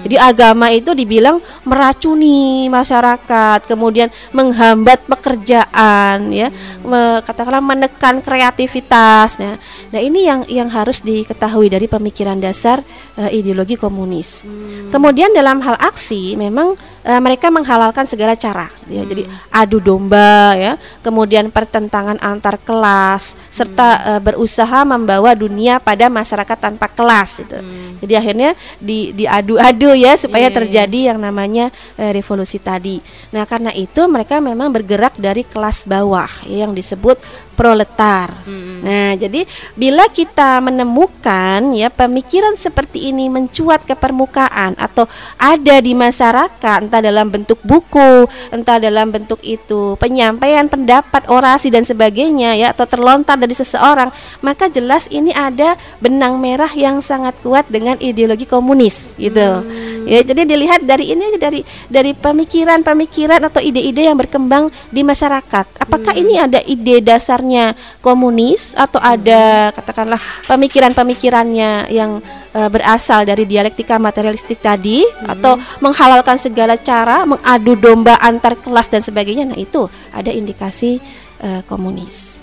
Jadi 0.06 0.22
agama 0.22 0.70
itu 0.70 0.94
dibilang 0.94 1.42
meracuni 1.66 2.70
masyarakat, 2.70 3.66
kemudian 3.66 4.06
menghambat 4.30 5.02
pekerjaan, 5.02 6.30
ya, 6.30 6.54
me- 6.86 7.18
katakanlah 7.26 7.58
menekan 7.58 8.22
kreativitas. 8.22 9.34
Nah, 9.42 9.58
nah 9.90 9.98
ini 9.98 10.30
yang 10.30 10.46
yang 10.46 10.70
harus 10.70 11.02
diketahui 11.02 11.66
dari 11.66 11.90
pemikiran 11.90 12.38
dasar 12.38 12.86
eh, 13.18 13.34
ideologi 13.34 13.74
komunis. 13.74 14.46
Kemudian 14.94 15.34
dalam 15.34 15.58
hal 15.58 15.74
aksi, 15.82 16.38
memang 16.38 16.78
eh, 17.02 17.18
mereka 17.18 17.50
menghalalkan 17.50 18.06
segala 18.06 18.38
cara, 18.38 18.70
ya. 18.86 19.02
Jadi 19.02 19.26
adu 19.50 19.82
domba, 19.82 20.54
ya, 20.54 20.78
kemudian 21.02 21.50
pertentangan 21.50 22.22
antar 22.22 22.62
kelas, 22.62 23.34
serta 23.50 24.14
eh, 24.14 24.20
berusaha 24.22 24.86
membawa 24.86 25.34
dunia 25.34 25.82
pada 25.82 26.06
masyarakat 26.06 26.58
tanpa 26.62 26.86
kelas, 26.86 27.42
itu. 27.42 27.58
Jadi 28.06 28.12
akhirnya 28.14 28.54
di 28.78 29.10
diadu-adu 29.10 29.95
ya 29.96 30.14
supaya 30.14 30.52
iya. 30.52 30.54
terjadi 30.54 31.00
yang 31.12 31.18
namanya 31.18 31.72
eh, 31.96 32.12
revolusi 32.12 32.60
tadi. 32.60 33.00
Nah, 33.32 33.48
karena 33.48 33.72
itu 33.72 34.04
mereka 34.06 34.38
memang 34.38 34.70
bergerak 34.70 35.16
dari 35.16 35.42
kelas 35.42 35.88
bawah 35.88 36.28
ya, 36.44 36.68
yang 36.68 36.76
disebut 36.76 37.16
proletar. 37.56 38.44
Nah, 38.84 39.16
jadi 39.16 39.48
bila 39.72 40.06
kita 40.12 40.60
menemukan 40.60 41.72
ya 41.72 41.88
pemikiran 41.88 42.54
seperti 42.54 43.08
ini 43.10 43.32
mencuat 43.32 43.88
ke 43.88 43.96
permukaan 43.96 44.76
atau 44.76 45.08
ada 45.40 45.80
di 45.80 45.96
masyarakat 45.96 46.78
entah 46.86 47.00
dalam 47.00 47.32
bentuk 47.32 47.58
buku, 47.64 48.28
entah 48.52 48.76
dalam 48.76 49.08
bentuk 49.08 49.40
itu 49.40 49.96
penyampaian 49.96 50.68
pendapat, 50.68 51.26
orasi 51.32 51.72
dan 51.72 51.82
sebagainya 51.82 52.54
ya 52.54 52.66
atau 52.76 52.84
terlontar 52.84 53.40
dari 53.40 53.56
seseorang, 53.56 54.12
maka 54.44 54.68
jelas 54.68 55.08
ini 55.08 55.32
ada 55.32 55.74
benang 55.98 56.36
merah 56.36 56.70
yang 56.76 57.00
sangat 57.00 57.32
kuat 57.40 57.64
dengan 57.72 57.96
ideologi 57.98 58.44
komunis 58.44 59.16
gitu. 59.16 59.64
Ya, 60.06 60.22
jadi 60.22 60.46
dilihat 60.46 60.86
dari 60.86 61.10
ini 61.10 61.34
aja 61.34 61.50
dari 61.50 61.60
dari 61.90 62.14
pemikiran-pemikiran 62.14 63.42
atau 63.42 63.58
ide-ide 63.58 64.06
yang 64.06 64.14
berkembang 64.14 64.70
di 64.94 65.02
masyarakat. 65.02 65.66
Apakah 65.82 66.14
ini 66.14 66.38
ada 66.38 66.62
ide 66.62 67.02
dasarnya 67.02 67.74
komunis 67.98 68.70
atau 68.78 69.02
ada 69.02 69.74
katakanlah 69.74 70.22
pemikiran-pemikirannya 70.46 71.90
yang 71.90 72.22
eh, 72.54 72.68
berasal 72.70 73.26
dari 73.26 73.50
dialektika 73.50 73.98
materialistik 73.98 74.62
tadi 74.62 75.02
atau 75.26 75.58
menghalalkan 75.82 76.38
segala 76.38 76.78
cara, 76.78 77.26
mengadu 77.26 77.74
domba 77.74 78.14
antar 78.22 78.54
kelas 78.62 78.86
dan 78.86 79.02
sebagainya. 79.02 79.42
Nah, 79.50 79.58
itu 79.58 79.90
ada 80.14 80.30
indikasi 80.30 81.02
eh, 81.42 81.66
komunis. 81.66 82.35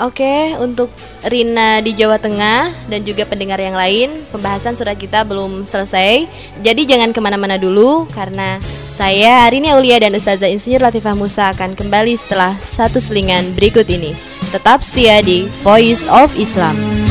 Oke, 0.00 0.56
untuk 0.56 0.88
Rina 1.20 1.84
di 1.84 1.92
Jawa 1.92 2.16
Tengah 2.16 2.72
dan 2.88 3.04
juga 3.04 3.28
pendengar 3.28 3.60
yang 3.60 3.76
lain, 3.76 4.24
pembahasan 4.32 4.72
surat 4.72 4.96
kita 4.96 5.28
belum 5.28 5.68
selesai. 5.68 6.24
Jadi 6.64 6.88
jangan 6.88 7.12
ke 7.12 7.20
mana-mana 7.20 7.60
dulu, 7.60 8.08
karena 8.08 8.56
saya 8.96 9.44
Arini 9.44 9.68
Aulia 9.68 10.00
dan 10.00 10.16
Ustazah 10.16 10.48
Insinyur 10.48 10.88
Latifah 10.88 11.12
Musa 11.12 11.52
akan 11.52 11.76
kembali 11.76 12.16
setelah 12.16 12.56
satu 12.56 12.96
selingan 12.96 13.52
berikut 13.52 13.84
ini. 13.92 14.16
Tetap 14.48 14.80
setia 14.80 15.20
di 15.20 15.44
Voice 15.60 16.08
of 16.08 16.32
Islam. 16.32 17.09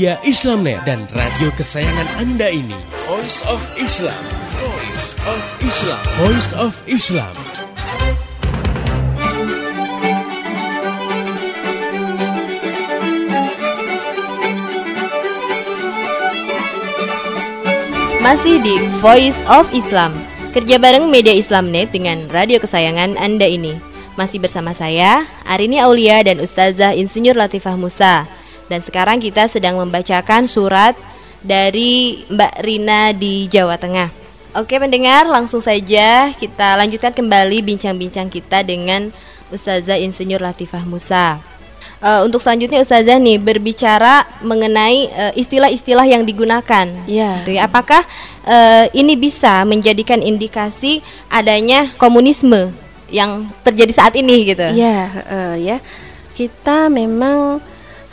Media 0.00 0.16
Islamnet 0.24 0.80
dan 0.88 1.04
radio 1.12 1.52
kesayangan 1.60 2.08
Anda 2.16 2.48
ini. 2.48 2.72
Voice 3.04 3.44
of 3.44 3.60
Islam. 3.76 4.16
Voice 4.56 5.12
of 5.28 5.42
Islam. 5.60 6.02
Voice 6.16 6.50
of 6.56 6.72
Islam. 6.88 7.32
Masih 18.24 18.56
di 18.64 18.80
Voice 19.04 19.36
of 19.52 19.68
Islam 19.76 20.16
Kerja 20.56 20.80
bareng 20.80 21.12
Media 21.12 21.36
Islamnet 21.36 21.92
dengan 21.92 22.24
radio 22.32 22.56
kesayangan 22.56 23.20
Anda 23.20 23.44
ini 23.44 23.76
Masih 24.16 24.40
bersama 24.40 24.72
saya, 24.72 25.28
Arini 25.44 25.76
Aulia 25.76 26.24
dan 26.24 26.40
Ustazah 26.40 26.96
Insinyur 26.96 27.36
Latifah 27.36 27.76
Musa 27.76 28.39
Dan 28.70 28.80
sekarang 28.86 29.18
kita 29.18 29.50
sedang 29.50 29.82
membacakan 29.82 30.46
surat 30.46 30.94
dari 31.42 32.22
Mbak 32.30 32.54
Rina 32.62 33.10
di 33.10 33.50
Jawa 33.50 33.74
Tengah 33.80 34.12
Oke 34.54 34.78
pendengar, 34.78 35.26
langsung 35.30 35.62
saja 35.62 36.30
kita 36.34 36.78
lanjutkan 36.78 37.14
kembali 37.14 37.62
bincang-bincang 37.66 38.30
kita 38.30 38.62
dengan 38.66 39.10
Ustazah 39.50 39.98
Insinyur 39.98 40.42
Latifah 40.42 40.82
Musa 40.86 41.50
Eh, 42.00 42.20
untuk 42.24 42.40
selanjutnya 42.40 42.80
Ustazah 42.80 43.20
nih 43.20 43.36
berbicara 43.36 44.24
mengenai 44.40 45.12
eh, 45.12 45.32
istilah-istilah 45.36 46.08
yang 46.08 46.24
digunakan. 46.24 46.88
Iya. 47.04 47.44
Gitu 47.44 47.60
ya. 47.60 47.68
Apakah 47.68 48.00
eh, 48.48 48.88
ini 48.96 49.20
bisa 49.20 49.68
menjadikan 49.68 50.24
indikasi 50.24 51.04
adanya 51.28 51.92
komunisme 52.00 52.72
yang 53.12 53.52
terjadi 53.60 53.92
saat 53.92 54.16
ini 54.16 54.48
gitu? 54.48 54.64
Ya, 54.72 55.12
eh, 55.28 55.56
ya. 55.60 55.76
Kita 56.32 56.88
memang 56.88 57.60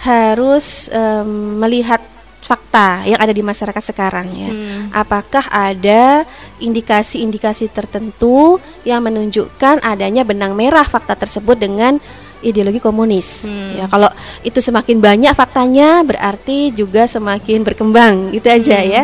harus 0.01 0.87
em, 0.93 1.57
melihat 1.57 2.01
fakta 2.41 3.03
yang 3.03 3.19
ada 3.19 3.35
di 3.35 3.43
masyarakat 3.43 3.83
sekarang 3.83 4.27
ya. 4.31 4.51
Hmm. 4.51 4.87
Apakah 4.95 5.51
ada 5.51 6.23
indikasi-indikasi 6.63 7.67
tertentu 7.75 8.61
yang 8.87 9.03
menunjukkan 9.03 9.83
adanya 9.83 10.23
benang 10.23 10.55
merah 10.55 10.87
fakta 10.87 11.17
tersebut 11.17 11.59
dengan 11.59 11.99
ideologi 12.39 12.79
komunis. 12.79 13.49
Hmm. 13.49 13.81
Ya, 13.81 13.85
kalau 13.89 14.07
itu 14.45 14.61
semakin 14.61 15.01
banyak 15.01 15.33
faktanya 15.33 16.05
berarti 16.05 16.71
juga 16.71 17.09
semakin 17.09 17.65
berkembang 17.65 18.31
gitu 18.31 18.47
aja 18.47 18.77
Hmm. 18.79 18.89
ya. 18.93 19.03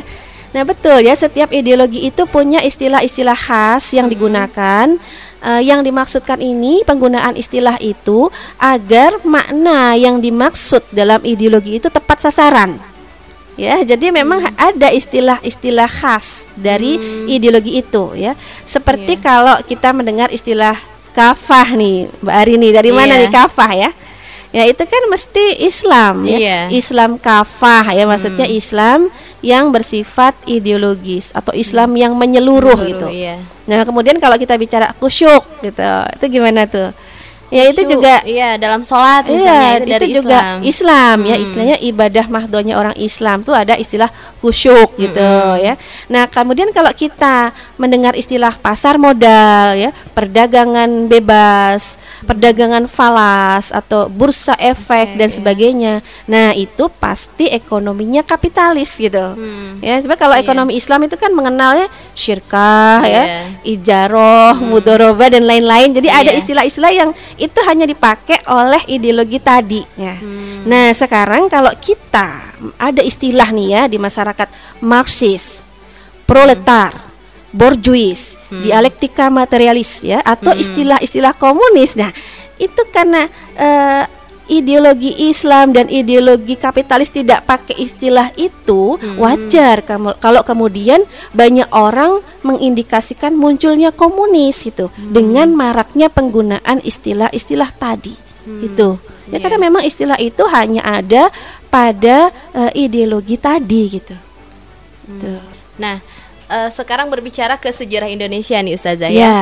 Nah, 0.54 0.62
betul 0.62 1.02
ya, 1.02 1.18
setiap 1.18 1.50
ideologi 1.50 2.06
itu 2.06 2.30
punya 2.30 2.62
istilah-istilah 2.62 3.36
khas 3.36 3.90
yang 3.92 4.06
Hmm. 4.06 4.14
digunakan. 4.14 4.88
Eh, 5.44 5.68
yang 5.68 5.84
dimaksudkan 5.84 6.40
ini 6.40 6.88
penggunaan 6.88 7.36
istilah 7.36 7.76
itu 7.84 8.32
agar 8.56 9.20
makna 9.28 9.92
yang 9.92 10.24
dimaksud 10.24 10.80
dalam 10.96 11.20
ideologi 11.28 11.84
itu 11.84 11.92
tepat 11.92 12.24
sasaran. 12.24 12.80
Ya, 13.60 13.84
jadi 13.84 14.10
memang 14.16 14.40
ada 14.56 14.88
istilah-istilah 14.88 15.92
khas 15.92 16.48
dari 16.56 16.96
Hmm. 16.96 17.28
ideologi 17.28 17.76
itu 17.76 18.16
ya. 18.16 18.40
Seperti 18.64 19.20
Iya. 19.20 19.22
kalau 19.22 19.56
kita 19.68 19.92
mendengar 19.92 20.32
istilah 20.32 20.80
kafah 21.12 21.76
nih, 21.76 22.08
Mbak 22.24 22.36
Arini, 22.40 22.70
dari 22.72 22.90
mana 22.96 23.14
Iya. 23.14 23.28
nih 23.28 23.32
kafah 23.36 23.72
ya? 23.76 23.90
Ya 24.54 24.70
itu 24.70 24.86
kan 24.86 25.02
mesti 25.10 25.66
Islam 25.66 26.30
ya. 26.30 26.38
Iya. 26.38 26.60
Islam 26.70 27.18
kafah 27.18 27.90
ya 27.90 28.06
maksudnya 28.06 28.46
Hmm. 28.46 28.54
Islam 28.56 29.00
yang 29.42 29.74
bersifat 29.74 30.38
ideologis 30.46 31.34
atau 31.34 31.52
Islam 31.52 31.98
yang 31.98 32.14
menyeluruh, 32.14 32.78
Menyeluruh, 32.78 32.86
gitu. 32.86 33.08
iya. 33.10 33.42
Nah, 33.66 33.82
kemudian 33.82 34.22
kalau 34.22 34.38
kita 34.38 34.54
bicara 34.56 34.94
kusyuk 34.96 35.42
gitu, 35.60 35.82
itu 36.14 36.26
gimana 36.30 36.70
tuh? 36.70 36.94
Ya 37.54 37.64
itu 37.70 37.82
juga 37.86 38.26
iya 38.26 38.58
dalam 38.58 38.82
sholat 38.82 39.24
misalnya 39.24 39.46
Iya, 39.46 39.62
itu, 39.78 39.86
itu, 39.86 39.94
dari 39.94 40.08
juga 40.10 40.38
Islam. 40.42 40.58
Islam, 40.66 41.18
ya 41.22 41.36
Hmm. 41.38 41.44
istilahnya 41.46 41.78
ibadah 41.86 42.26
mahdonya 42.28 42.74
orang 42.76 42.96
Islam 42.98 43.38
tuh 43.46 43.54
ada 43.54 43.78
istilah 43.78 44.10
khusyuk 44.42 44.98
gitu 44.98 45.22
Mm-mm. 45.22 45.62
ya. 45.62 45.74
Nah, 46.10 46.26
kemudian 46.26 46.74
kalau 46.74 46.90
kita 46.92 47.54
mendengar 47.78 48.18
istilah 48.18 48.58
pasar 48.58 48.98
modal 48.98 49.78
ya, 49.78 49.94
perdagangan 50.12 51.06
bebas, 51.08 51.96
perdagangan 52.26 52.90
falas 52.90 53.70
atau 53.70 54.10
bursa 54.10 54.58
efek 54.58 54.74
Efek, 54.74 55.16
dan 55.16 55.30
iya. 55.30 55.36
sebagainya. 55.38 55.94
Nah, 56.26 56.50
itu 56.58 56.90
pasti 56.98 57.46
ekonominya 57.46 58.26
kapitalis 58.26 58.98
gitu. 58.98 59.22
Hmm. 59.38 59.78
Ya, 59.80 60.02
sebab 60.02 60.18
kalau 60.18 60.34
Iya. 60.34 60.42
ekonomi 60.44 60.74
Islam 60.74 61.06
itu 61.06 61.14
kan 61.14 61.30
mengenalnya 61.30 61.86
syirkah 62.18 63.06
Iya. 63.06 63.22
ya, 63.22 63.24
ijaroh, 63.64 64.58
mudoroba 64.60 65.30
dan 65.30 65.46
lain-lain. 65.46 65.94
Jadi 65.94 66.10
ada 66.10 66.32
Iya. 66.34 66.40
istilah-istilah 66.42 66.92
yang 66.92 67.10
itu 67.44 67.60
hanya 67.68 67.84
dipakai 67.84 68.40
oleh 68.48 68.80
ideologi 68.88 69.44
tadi 69.44 69.84
ya. 70.00 70.16
Hmm. 70.16 70.64
Nah, 70.64 70.96
sekarang 70.96 71.52
kalau 71.52 71.76
kita 71.76 72.56
ada 72.80 73.04
istilah 73.04 73.52
nih 73.52 73.68
ya 73.68 73.82
di 73.92 74.00
masyarakat 74.00 74.48
Marxis, 74.80 75.68
proletar, 76.24 76.96
borjuis, 77.52 78.40
dialektika 78.48 79.28
materialis 79.28 80.08
ya 80.08 80.24
atau 80.24 80.56
Hmm. 80.56 80.64
istilah-istilah 80.64 81.36
komunis. 81.36 82.00
Nah, 82.00 82.16
itu 82.56 82.82
karena 82.96 83.28
eh, 83.60 84.04
ideologi 84.54 85.10
Islam 85.26 85.74
dan 85.74 85.90
ideologi 85.90 86.54
kapitalis 86.54 87.10
tidak 87.10 87.44
pakai 87.44 87.74
istilah 87.80 88.30
itu 88.38 88.96
Hmm. 88.96 89.18
wajar 89.18 89.82
kamu 89.82 90.16
kalau 90.18 90.46
kemudian 90.46 91.02
banyak 91.32 91.66
orang 91.74 92.22
mengindikasikan 92.42 93.34
munculnya 93.34 93.90
komunis 93.90 94.62
gitu 94.62 94.94
Hmm. 94.94 95.12
dengan 95.12 95.50
maraknya 95.52 96.08
penggunaan 96.08 96.80
istilah-istilah 96.82 97.74
tadi 97.76 98.14
itu 98.44 99.00
ya 99.28 99.36
Iya. 99.36 99.40
karena 99.40 99.58
memang 99.58 99.84
istilah 99.84 100.20
itu 100.20 100.44
hanya 100.48 100.84
ada 100.84 101.32
pada 101.68 102.30
eh, 102.54 102.72
ideologi 102.78 103.36
tadi 103.36 103.82
gitu 103.90 104.16
Tuh. 105.04 105.42
Nah, 105.76 106.00
eh, 106.48 106.70
sekarang 106.70 107.08
berbicara 107.08 107.56
ke 107.56 107.68
sejarah 107.68 108.08
Indonesia 108.08 108.56
nih 108.56 108.76
Ustazah 108.76 109.10
ya. 109.10 109.20
ya 109.20 109.38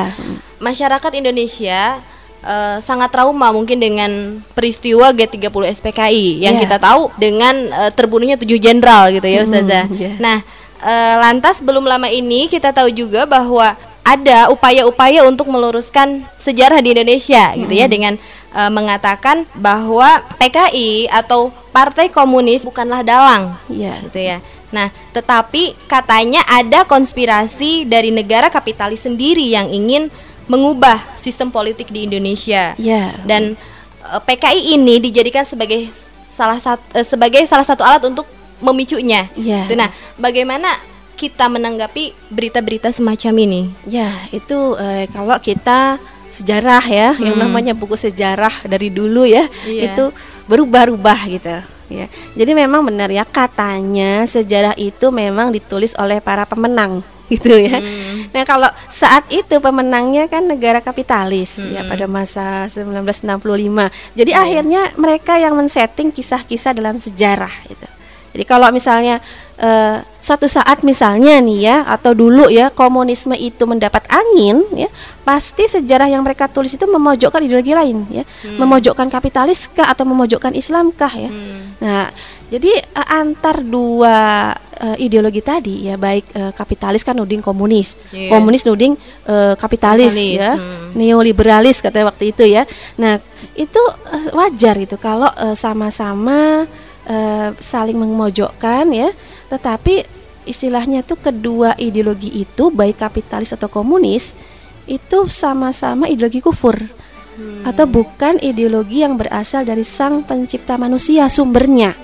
Masyarakat 0.58 1.12
Indonesia 1.14 1.98
eh, 2.42 2.78
sangat 2.78 3.08
trauma 3.08 3.48
mungkin 3.50 3.78
dengan 3.78 4.10
peristiwa 4.52 5.10
G30 5.10 5.48
SPKI 5.72 6.42
yang 6.42 6.58
Ya. 6.58 6.62
kita 6.62 6.76
tahu 6.76 7.08
dengan 7.16 7.54
eh, 7.68 7.90
terbunuhnya 7.90 8.36
tujuh 8.36 8.58
jenderal 8.58 9.10
gitu 9.10 9.24
ya 9.24 9.42
Ustazah. 9.42 9.86
ya. 9.88 10.12
Nah, 10.18 10.38
eh, 10.78 11.14
lantas 11.18 11.58
belum 11.58 11.82
lama 11.82 12.06
ini 12.06 12.46
kita 12.46 12.70
tahu 12.70 12.90
juga 12.90 13.24
bahwa 13.24 13.74
ada 14.02 14.50
upaya-upaya 14.50 15.22
untuk 15.22 15.46
meluruskan 15.46 16.26
sejarah 16.36 16.82
di 16.82 16.90
Indonesia 16.90 17.54
gitu 17.54 17.70
ya 17.70 17.86
dengan 17.86 18.18
eh, 18.50 18.70
mengatakan 18.70 19.46
bahwa 19.54 20.20
PKI 20.36 21.06
atau 21.08 21.54
Partai 21.70 22.10
Komunis 22.10 22.62
bukanlah 22.62 23.00
dalang 23.00 23.56
ya 23.66 23.96
gitu 24.02 24.18
ya. 24.18 24.38
Nah, 24.72 24.88
tetapi 25.12 25.76
katanya 25.84 26.40
ada 26.44 26.82
konspirasi 26.82 27.84
dari 27.84 28.08
negara 28.08 28.48
kapitalis 28.48 29.04
sendiri 29.04 29.44
yang 29.46 29.68
ingin 29.68 30.08
mengubah 30.44 30.98
sistem 31.16 31.48
politik 31.48 31.88
di 31.88 32.04
Indonesia. 32.04 32.74
ya 32.76 33.14
Dan 33.22 33.54
eh, 34.02 34.20
PKI 34.20 34.74
ini 34.74 34.98
dijadikan 34.98 35.42
sebagai 35.42 35.88
salah 36.28 36.56
satu 36.56 36.82
sebagai 37.02 37.44
salah 37.44 37.62
satu 37.62 37.82
alat 37.82 38.02
untuk 38.04 38.24
memicunya. 38.58 39.26
ya 39.34 39.66
Gitu. 39.66 39.74
Nah, 39.74 39.88
bagaimana 40.16 40.78
kita 41.14 41.46
menanggapi 41.46 42.14
berita-berita 42.28 42.90
semacam 42.90 43.34
ini? 43.40 43.62
Ya, 43.84 44.10
itu 44.30 44.74
eh, 44.76 45.06
kalau 45.08 45.38
kita 45.38 45.98
sejarah 46.28 46.82
ya, 46.82 47.08
yang 47.14 47.36
Hmm. 47.36 47.44
namanya 47.44 47.76
buku 47.76 47.94
sejarah 47.94 48.64
dari 48.64 48.88
dulu 48.88 49.22
ya, 49.22 49.46
Iya. 49.62 49.92
itu 49.92 50.04
berubah-ubah 50.46 51.20
gitu. 51.28 51.56
Ya, 51.92 52.08
jadi 52.32 52.56
memang 52.56 52.80
benar 52.82 53.12
ya 53.12 53.20
katanya 53.22 54.24
sejarah 54.24 54.72
itu 54.74 55.12
memang 55.12 55.52
ditulis 55.52 55.92
oleh 55.94 56.18
para 56.18 56.48
pemenang 56.48 57.04
gitu 57.28 57.52
ya. 57.52 57.78
Hmm. 57.78 58.01
Nah 58.32 58.42
kalau 58.42 58.68
saat 58.88 59.28
itu 59.28 59.60
pemenangnya 59.60 60.24
kan 60.26 60.42
negara 60.42 60.80
kapitalis 60.80 61.60
ya 61.60 61.84
Hmm. 61.84 61.90
pada 61.92 62.06
masa 62.08 62.66
1965. 62.66 63.88
Jadi 64.12 64.32
Iya. 64.32 64.40
akhirnya 64.40 64.82
mereka 64.96 65.36
yang 65.36 65.52
men-setting 65.52 66.08
kisah-kisah 66.08 66.72
dalam 66.72 66.96
sejarah 66.96 67.52
itu. 67.68 67.88
Jadi 68.32 68.44
kalau 68.48 68.72
misalnya 68.72 69.20
eh, 69.58 69.98
suatu 70.22 70.46
saat 70.46 70.80
misalnya 70.80 71.42
nih 71.42 71.58
ya 71.60 71.76
atau 71.84 72.14
dulu 72.14 72.46
ya 72.46 72.70
komunisme 72.70 73.34
itu 73.34 73.66
mendapat 73.66 74.06
angin 74.06 74.62
ya 74.72 74.86
pasti 75.22 75.66
sejarah 75.66 76.06
yang 76.06 76.22
mereka 76.22 76.46
tulis 76.46 76.72
itu 76.72 76.86
memojokkan 76.86 77.42
ideologi 77.42 77.74
lain 77.74 78.06
ya 78.08 78.24
memojokkan 78.46 79.10
kapitalis 79.10 79.66
kah 79.66 79.90
atau 79.90 80.06
memojokkan 80.06 80.54
Islam 80.54 80.94
kah 80.94 81.10
ya 81.10 81.26
Hmm. 81.26 81.74
nah 81.82 82.04
jadi 82.48 82.70
eh, 82.84 83.08
antar 83.08 83.64
dua 83.64 84.50
eh, 84.78 84.96
ideologi 85.02 85.42
tadi 85.42 85.88
ya 85.90 85.98
baik 85.98 86.24
eh, 86.32 86.52
kapitalis 86.52 87.02
kan 87.02 87.18
nuding 87.18 87.42
komunis 87.42 87.98
Iya. 88.14 88.30
komunis 88.30 88.62
nuding 88.62 88.94
eh, 89.26 89.54
kapitalis, 89.58 90.12
Kapitalis, 90.14 90.38
ya 90.38 90.52
hmm. 90.54 90.94
neoliberalis 90.94 91.82
katanya 91.82 92.14
waktu 92.14 92.30
itu 92.30 92.44
ya 92.46 92.62
nah 92.94 93.18
itu 93.58 93.82
eh, 94.12 94.28
wajar 94.36 94.78
itu 94.78 94.94
kalau 94.96 95.28
eh, 95.34 95.56
sama-sama 95.58 96.68
eh, 97.06 97.48
saling 97.58 97.98
memojokkan 97.98 98.86
ya 98.92 99.10
tetapi 99.52 100.08
istilahnya 100.48 101.04
tuh 101.04 101.20
kedua 101.20 101.76
ideologi 101.76 102.32
itu 102.32 102.72
baik 102.72 103.04
kapitalis 103.04 103.52
atau 103.52 103.68
komunis 103.68 104.32
itu 104.88 105.28
sama-sama 105.28 106.08
ideologi 106.08 106.40
kufur 106.40 106.74
atau 107.62 107.84
bukan 107.88 108.40
ideologi 108.42 109.04
yang 109.04 109.16
berasal 109.16 109.62
dari 109.64 109.84
sang 109.84 110.24
pencipta 110.24 110.76
manusia 110.80 111.28
sumbernya 111.28 111.94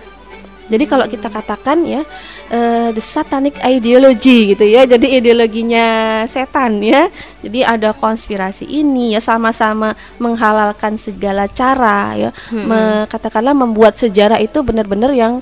Jadi 0.69 0.85
kalau 0.85 1.09
kita 1.09 1.33
katakan 1.33 1.81
ya 1.81 2.05
eh, 2.53 2.93
the 2.93 3.01
satanic 3.01 3.57
ideology 3.65 4.53
gitu 4.53 4.69
ya. 4.69 4.85
Jadi 4.85 5.17
ideologinya 5.17 5.87
setan 6.29 6.85
ya. 6.85 7.09
Jadi 7.41 7.65
ada 7.65 7.97
konspirasi 7.97 8.69
ini 8.69 9.17
ya 9.17 9.21
sama-sama 9.25 9.97
menghalalkan 10.21 11.01
segala 11.01 11.49
cara 11.49 12.13
ya. 12.21 12.31
Me- 12.53 13.09
katakanlah 13.09 13.57
membuat 13.57 13.97
sejarah 13.97 14.37
itu 14.45 14.61
benar-benar 14.61 15.17
yang 15.17 15.41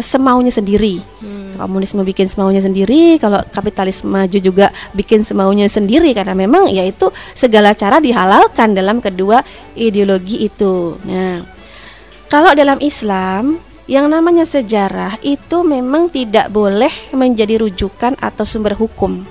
semaunya 0.00 0.52
sendiri. 0.52 1.00
Komunisme 1.56 2.04
bikin 2.04 2.28
semaunya 2.28 2.60
sendiri, 2.60 3.16
kalau 3.16 3.40
kapitalis 3.48 4.04
maju 4.04 4.36
juga 4.36 4.68
bikin 4.92 5.24
semaunya 5.24 5.72
sendiri 5.72 6.12
karena 6.12 6.36
memang 6.36 6.68
yaitu 6.68 7.08
segala 7.32 7.72
cara 7.72 7.96
dihalalkan 7.96 8.76
dalam 8.76 9.00
kedua 9.00 9.40
ideologi 9.72 10.44
itu. 10.44 11.00
Nah, 11.08 11.48
kalau 12.28 12.52
dalam 12.52 12.76
Islam 12.84 13.56
yang 13.88 14.10
namanya 14.10 14.44
sejarah 14.44 15.16
itu 15.24 15.64
memang 15.64 16.12
tidak 16.12 16.52
boleh 16.52 16.92
menjadi 17.16 17.62
rujukan 17.62 18.20
atau 18.20 18.44
sumber 18.44 18.76
hukum. 18.76 19.24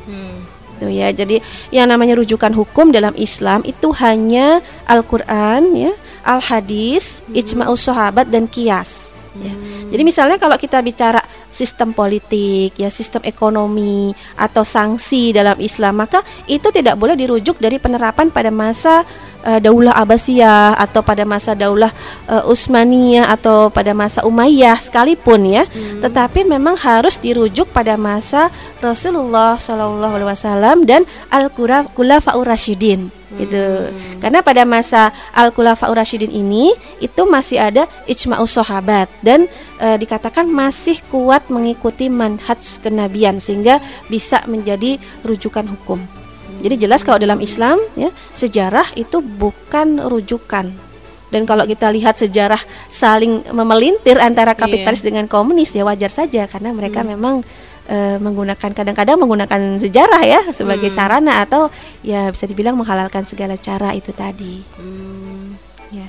Tuh 0.82 0.92
ya. 0.92 1.14
Jadi 1.14 1.40
yang 1.72 1.88
namanya 1.88 2.20
rujukan 2.20 2.52
hukum 2.52 2.92
dalam 2.92 3.14
Islam 3.16 3.62
itu 3.64 3.94
hanya 4.02 4.66
Al-Qur'an 4.90 5.78
ya, 5.78 5.94
Al-Hadis, 6.26 7.22
ijma'us 7.32 7.86
sahabat 7.86 8.28
dan 8.34 8.50
kias. 8.50 9.15
Ya. 9.40 9.54
Jadi 9.96 10.02
misalnya 10.04 10.38
kalau 10.42 10.58
kita 10.60 10.82
bicara 10.82 11.22
sistem 11.56 11.96
politik, 11.96 12.76
ya 12.76 12.92
sistem 12.92 13.24
ekonomi 13.24 14.12
atau 14.36 14.68
sanksi 14.68 15.32
dalam 15.32 15.56
Islam, 15.64 16.04
maka 16.04 16.20
itu 16.52 16.68
tidak 16.74 17.00
boleh 17.00 17.16
dirujuk 17.16 17.56
dari 17.64 17.80
penerapan 17.80 18.28
pada 18.28 18.52
masa 18.52 19.08
eh, 19.48 19.60
Daulah 19.64 19.96
Abbasiyah 19.96 20.76
atau 20.76 21.00
pada 21.00 21.24
masa 21.24 21.56
Daulah 21.56 21.96
eh, 22.28 22.52
Utsmaniyah 22.52 23.32
atau 23.32 23.72
pada 23.72 23.96
masa 23.96 24.28
Umayyah 24.28 24.84
sekalipun 24.84 25.48
ya. 25.48 25.64
Tetapi 26.04 26.44
memang 26.44 26.76
harus 26.76 27.16
dirujuk 27.16 27.72
pada 27.72 27.96
masa 27.96 28.52
Rasulullah 28.84 29.56
Shallallahu 29.56 30.14
alaihi 30.20 30.30
wasallam 30.36 30.84
dan 30.84 31.08
Al-Khulafaur 31.32 32.44
Rasyidin 32.44 33.25
gitu. 33.40 33.92
Karena 34.24 34.40
pada 34.42 34.64
masa 34.64 35.12
Al-Khulafaur 35.36 35.96
Rasyidin 35.96 36.32
ini 36.32 36.72
itu 37.04 37.22
masih 37.28 37.60
ada 37.60 37.88
ijma'us 38.08 38.56
sahabat 38.56 39.12
dan 39.22 39.48
eh, 39.80 39.98
dikatakan 40.00 40.48
masih 40.48 41.00
kuat 41.12 41.48
mengikuti 41.52 42.08
manhaj 42.08 42.80
kenabian 42.80 43.40
sehingga 43.40 43.84
bisa 44.08 44.44
menjadi 44.48 44.98
rujukan 45.24 45.68
hukum. 45.68 46.00
Jadi 46.64 46.88
jelas 46.88 47.04
kalau 47.04 47.20
dalam 47.20 47.44
Islam 47.44 47.78
ya 48.00 48.10
sejarah 48.34 48.96
itu 48.96 49.20
bukan 49.20 50.02
rujukan. 50.08 50.72
Dan 51.34 51.44
kalau 51.44 51.68
kita 51.68 51.92
lihat 51.92 52.16
sejarah 52.16 52.62
saling 52.88 53.44
memelintir 53.52 54.16
antara 54.22 54.56
kapitalis 54.56 55.04
dengan 55.04 55.28
komunis 55.28 55.74
ya 55.76 55.84
wajar 55.84 56.08
saja 56.08 56.48
karena 56.48 56.72
mereka 56.72 57.04
memang 57.04 57.44
eh, 57.90 58.18
menggunakan 58.18 58.72
kadang-kadang 58.74 59.18
menggunakan 59.18 59.82
sejarah 59.82 60.24
ya 60.26 60.42
sebagai 60.50 60.90
sarana 60.90 61.46
atau 61.46 61.70
ya 62.02 62.30
bisa 62.30 62.46
dibilang 62.50 62.78
menghalalkan 62.78 63.26
segala 63.26 63.58
cara 63.58 63.94
itu 63.94 64.10
tadi. 64.12 64.66
Ya. 65.94 66.08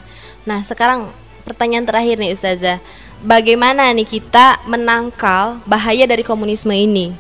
Nah, 0.48 0.64
sekarang 0.64 1.10
pertanyaan 1.46 1.86
terakhir 1.86 2.16
nih 2.18 2.34
Ustazah. 2.34 2.78
Bagaimana 3.24 3.88
nih 3.96 4.04
kita 4.04 4.60
menangkal 4.68 5.62
bahaya 5.64 6.04
dari 6.04 6.20
komunisme 6.20 6.72
ini? 6.74 7.16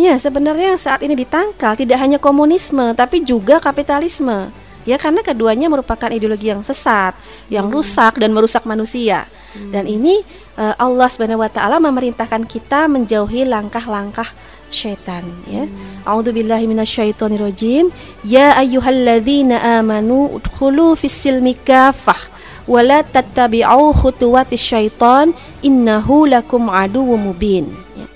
Ya, 0.00 0.18
sebenarnya 0.18 0.74
saat 0.80 1.04
ini 1.04 1.14
ditangkal 1.14 1.78
tidak 1.78 2.00
hanya 2.00 2.18
komunisme 2.18 2.96
tapi 2.96 3.22
juga 3.22 3.60
kapitalisme. 3.62 4.50
Ya, 4.82 4.98
karena 4.98 5.22
keduanya 5.22 5.70
merupakan 5.70 6.10
ideologi 6.10 6.50
yang 6.50 6.66
sesat, 6.66 7.14
yang 7.46 7.70
rusak 7.70 8.18
dan 8.18 8.34
merusak 8.34 8.66
manusia. 8.66 9.30
Dan 9.52 9.84
ini 9.84 10.24
eh, 10.56 10.74
Allah 10.80 11.08
Subhanahu 11.12 11.44
wa 11.44 11.50
taala 11.52 11.76
memerintahkan 11.76 12.48
kita 12.48 12.88
menjauhi 12.88 13.44
langkah-langkah 13.44 14.24
syaitan 14.72 15.20
ya. 15.44 15.68
A'udzubillahi 16.08 16.64
minasyaitonirrajim. 16.64 17.92
Ya 18.24 18.56
ayyuhalladzina 18.56 19.60
amanu 19.78 20.40
udkhulu 20.40 20.96
fis-silmi 20.96 21.52
kafah 21.52 22.16
wa 22.64 22.80
la 22.80 23.04
tattabi'u 23.04 23.92
khutuwatis 23.92 24.64
syaitan 24.64 25.36
innahu 25.60 26.24
lakum 26.24 26.72
aduwwum 26.72 27.28
mubin. 27.28 27.68
Ya. 27.92 28.08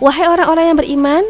Wahai 0.00 0.30
orang-orang 0.30 0.64
yang 0.72 0.78
beriman, 0.80 1.24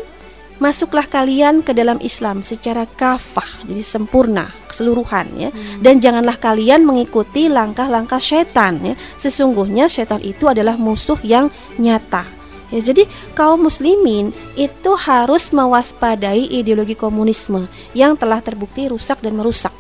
masuklah 0.63 1.09
kalian 1.09 1.67
ke 1.67 1.75
dalam 1.75 1.99
Islam 1.99 2.47
secara 2.47 2.87
kafah, 2.87 3.65
jadi 3.67 3.81
sempurna, 3.81 4.53
keseluruhan 4.79 5.27
ya. 5.35 5.51
Dan 5.83 5.99
janganlah 5.99 6.39
kalian 6.39 6.87
mengikuti 6.87 7.51
langkah-langkah 7.51 8.23
setan 8.23 8.79
ya. 8.87 8.95
Sesungguhnya 9.19 9.91
setan 9.91 10.23
itu 10.23 10.47
adalah 10.47 10.79
musuh 10.79 11.19
yang 11.27 11.51
nyata. 11.83 12.23
Ya, 12.71 12.79
jadi 12.79 13.11
kaum 13.35 13.67
muslimin 13.67 14.31
itu 14.55 14.93
harus 14.95 15.51
mewaspadai 15.51 16.47
ideologi 16.47 16.95
komunisme 16.95 17.67
yang 17.91 18.15
telah 18.15 18.39
terbukti 18.39 18.87
rusak 18.87 19.19
dan 19.19 19.35
merusak. 19.35 19.75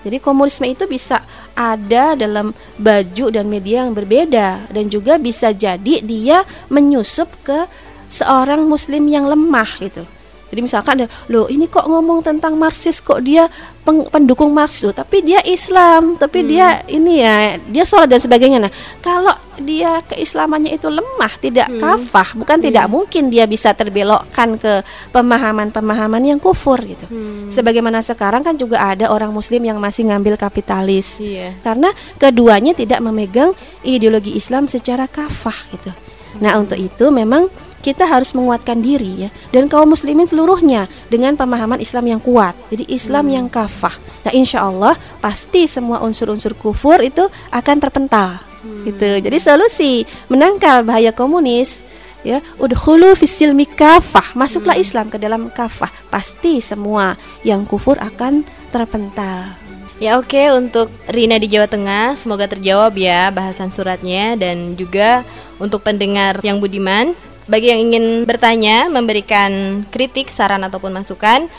Jadi 0.00 0.16
komunisme 0.16 0.64
itu 0.64 0.88
bisa 0.88 1.20
ada 1.52 2.16
dalam 2.16 2.56
baju 2.80 3.26
dan 3.28 3.44
media 3.52 3.84
yang 3.84 3.92
berbeda 3.92 4.72
dan 4.72 4.88
juga 4.88 5.20
bisa 5.20 5.52
jadi 5.52 6.00
dia 6.00 6.40
menyusup 6.72 7.28
ke 7.44 7.68
seorang 8.08 8.64
muslim 8.64 9.04
yang 9.10 9.28
lemah 9.28 9.68
gitu. 9.76 10.08
Jadi 10.50 10.60
misalkan 10.66 11.06
loh 11.30 11.46
ini 11.46 11.70
kok 11.70 11.86
ngomong 11.86 12.26
tentang 12.26 12.58
Marxis 12.58 12.98
kok 12.98 13.22
dia 13.22 13.46
peng- 13.86 14.10
pendukung 14.10 14.50
Marxis 14.50 14.90
loh, 14.90 14.94
tapi 14.94 15.22
dia 15.22 15.38
Islam, 15.46 16.18
tapi 16.18 16.42
dia 16.42 16.82
ini 16.90 17.22
ya, 17.22 17.56
dia 17.70 17.86
sholat 17.86 18.10
dan 18.10 18.18
sebagainya. 18.18 18.58
Nah, 18.58 18.72
kalau 18.98 19.32
dia 19.62 20.02
keislamannya 20.10 20.74
itu 20.74 20.90
lemah, 20.90 21.32
tidak 21.38 21.68
kafah, 21.78 22.34
bukan 22.34 22.58
tidak 22.58 22.90
mungkin 22.90 23.30
dia 23.30 23.46
bisa 23.46 23.70
terbelokkan 23.70 24.58
ke 24.58 24.82
pemahaman-pemahaman 25.14 26.34
yang 26.34 26.40
kufur 26.42 26.82
gitu. 26.82 27.06
Sebagaimana 27.54 28.02
sekarang 28.02 28.42
kan 28.42 28.58
juga 28.58 28.82
ada 28.82 29.06
orang 29.12 29.30
muslim 29.30 29.62
yang 29.62 29.78
masih 29.78 30.10
ngambil 30.10 30.34
kapitalis. 30.34 31.22
Iya. 31.22 31.54
Karena 31.62 31.94
keduanya 32.18 32.74
tidak 32.74 32.98
memegang 32.98 33.54
ideologi 33.86 34.34
Islam 34.34 34.66
secara 34.66 35.06
kafah 35.06 35.56
gitu. 35.70 35.94
Nah, 36.42 36.58
untuk 36.58 36.78
itu 36.78 37.10
memang 37.10 37.50
kita 37.80 38.04
harus 38.04 38.36
menguatkan 38.36 38.80
diri 38.84 39.26
ya 39.26 39.30
dan 39.52 39.66
kaum 39.66 39.92
muslimin 39.92 40.28
seluruhnya 40.28 40.86
dengan 41.08 41.34
pemahaman 41.34 41.80
Islam 41.80 42.16
yang 42.16 42.20
kuat. 42.20 42.52
Jadi 42.68 42.88
Islam 42.92 43.26
yang 43.32 43.46
kafah. 43.48 43.96
Nah, 44.20 44.32
insya 44.36 44.64
Allah 44.68 44.94
pasti 45.24 45.64
semua 45.64 46.04
unsur-unsur 46.04 46.52
kufur 46.56 47.00
itu 47.00 47.24
akan 47.50 47.76
terpental. 47.80 48.40
Gitu. 48.60 49.24
Jadi 49.24 49.38
solusi 49.40 50.04
menangkal 50.28 50.84
bahaya 50.84 51.16
komunis 51.16 51.80
ya 52.20 52.44
udhulu 52.60 53.16
fisil 53.16 53.56
kafah 53.72 54.36
masuklah 54.36 54.76
Islam 54.76 55.08
ke 55.08 55.16
dalam 55.16 55.48
kafah 55.48 55.88
pasti 56.12 56.60
semua 56.60 57.16
yang 57.40 57.64
kufur 57.64 57.96
akan 57.96 58.44
terpental 58.68 59.56
Ya 60.00 60.16
oke 60.16 60.48
untuk 60.56 60.88
Rina 61.12 61.36
di 61.36 61.44
Jawa 61.44 61.68
Tengah 61.68 62.16
semoga 62.16 62.48
terjawab 62.48 62.96
ya 62.96 63.28
bahasan 63.28 63.68
suratnya 63.68 64.32
dan 64.32 64.72
juga 64.72 65.28
untuk 65.60 65.84
pendengar 65.84 66.40
yang 66.40 66.56
budiman 66.56 67.12
bagi 67.50 67.74
yang 67.74 67.90
ingin 67.90 68.22
bertanya 68.30 68.86
memberikan 68.86 69.82
kritik 69.90 70.30
saran 70.30 70.62
ataupun 70.62 70.94
masukan 70.94 71.50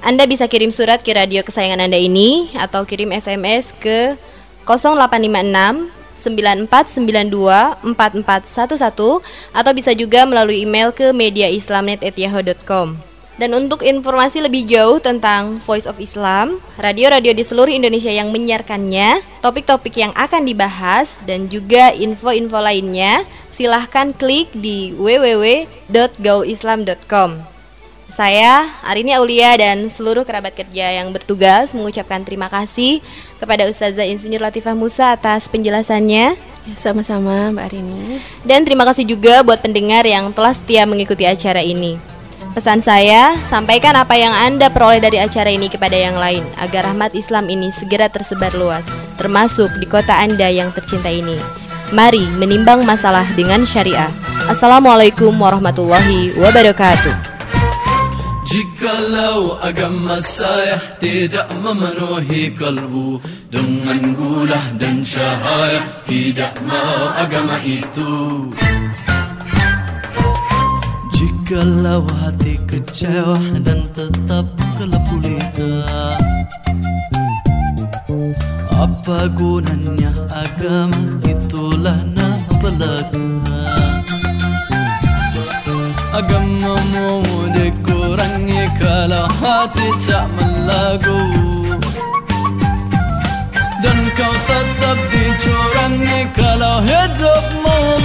Anda 0.00 0.24
bisa 0.24 0.48
kirim 0.48 0.72
surat 0.72 1.04
ke 1.04 1.12
radio 1.12 1.44
kesayangan 1.44 1.84
Anda 1.84 2.00
ini 2.00 2.56
atau 2.56 2.88
kirim 2.88 3.12
SMS 3.12 3.76
ke 3.76 4.16
0856 4.64 5.92
9492 6.16 7.92
4411 7.92 9.20
atau 9.52 9.72
bisa 9.76 9.92
juga 9.92 10.24
melalui 10.24 10.64
email 10.64 10.88
ke 10.96 11.12
mediaislamnet@yahoo.com. 11.12 13.05
Dan 13.36 13.52
untuk 13.52 13.84
informasi 13.84 14.40
lebih 14.40 14.64
jauh 14.64 14.96
tentang 14.96 15.60
Voice 15.60 15.84
of 15.84 16.00
Islam, 16.00 16.56
radio-radio 16.80 17.36
di 17.36 17.44
seluruh 17.44 17.68
Indonesia 17.68 18.08
yang 18.08 18.32
menyiarkannya, 18.32 19.20
topik-topik 19.44 19.92
yang 19.92 20.16
akan 20.16 20.48
dibahas, 20.48 21.12
dan 21.28 21.52
juga 21.52 21.92
info-info 21.92 22.56
lainnya, 22.56 23.28
silahkan 23.52 24.16
klik 24.16 24.48
di 24.56 24.96
www.gauislam.com. 24.96 27.44
Saya 28.16 28.72
Arini 28.80 29.12
Aulia 29.12 29.52
dan 29.60 29.92
seluruh 29.92 30.24
kerabat 30.24 30.56
kerja 30.56 31.04
yang 31.04 31.12
bertugas 31.12 31.76
mengucapkan 31.76 32.24
terima 32.24 32.48
kasih 32.48 33.04
kepada 33.36 33.68
Ustazah 33.68 34.08
Insinyur 34.08 34.40
Latifah 34.40 34.72
Musa 34.72 35.12
atas 35.12 35.52
penjelasannya. 35.52 36.40
ya, 36.40 36.76
sama-sama 36.80 37.52
Mbak 37.52 37.68
Arini 37.68 38.24
Dan 38.40 38.64
terima 38.64 38.88
kasih 38.88 39.04
juga 39.04 39.44
buat 39.44 39.60
pendengar 39.60 40.08
yang 40.08 40.32
telah 40.32 40.56
setia 40.56 40.88
mengikuti 40.88 41.28
acara 41.28 41.60
ini. 41.60 42.15
Pesan 42.56 42.80
saya, 42.80 43.36
sampaikan 43.52 43.92
apa 44.00 44.16
yang 44.16 44.32
Anda 44.32 44.72
peroleh 44.72 44.96
dari 44.96 45.20
acara 45.20 45.52
ini 45.52 45.68
kepada 45.68 45.92
yang 45.92 46.16
lain 46.16 46.40
agar 46.56 46.88
rahmat 46.88 47.12
Islam 47.12 47.52
ini 47.52 47.68
segera 47.68 48.08
tersebar 48.08 48.56
luas, 48.56 48.80
termasuk 49.20 49.68
di 49.76 49.84
kota 49.84 50.16
Anda 50.16 50.48
yang 50.48 50.72
tercinta 50.72 51.12
ini. 51.12 51.36
Mari 51.92 52.24
menimbang 52.40 52.80
masalah 52.88 53.28
dengan 53.36 53.68
syariah. 53.68 54.08
Assalamualaikum 54.48 55.36
warahmatullahi 55.36 56.32
wabarakatuh. 56.40 57.36
Jikalau 58.48 59.60
agama 59.60 60.16
saya 60.24 60.80
tidak 61.02 61.50
memenuhi 61.58 62.54
kalbu 62.54 63.18
Dengan 63.50 64.14
gula 64.14 64.62
dan 64.78 65.02
cahaya 65.02 65.82
Tidak 66.06 66.62
mau 66.62 67.10
agama 67.10 67.58
itu 67.66 68.46
Jikalau 71.46 72.02
hati 72.10 72.58
kecewa 72.66 73.38
dan 73.62 73.86
tetap 73.94 74.50
gelap 74.82 74.98
gulita 75.06 75.86
Apa 78.74 79.30
gunanya 79.30 80.10
agama? 80.34 81.22
Itulah 81.22 82.02
nama 82.02 82.50
belaga. 82.58 83.30
Agamamu 86.18 87.22
dikurangi 87.54 88.66
kalau 88.82 89.30
hati 89.38 89.86
tak 90.02 90.26
melagu. 90.34 91.22
Dan 93.86 93.98
kau 94.18 94.34
tetap 94.50 94.98
dicurangi 95.14 96.26
kalau 96.34 96.82
hidupmu 96.82 97.95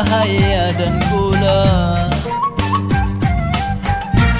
cahaya 0.00 0.72
dan 0.80 0.94
gula 1.12 1.60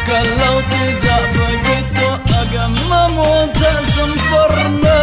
Kalau 0.09 0.57
tidak 0.73 1.23
begitu 1.37 2.09
agamamu 2.33 3.31
tak 3.61 3.79
sempurna. 3.92 5.03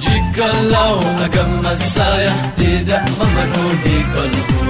Jikalau 0.00 0.96
agama 1.22 1.72
saya 1.76 2.32
tidak 2.58 3.04
memenuhi 3.20 3.96
kalbu. 4.16 4.60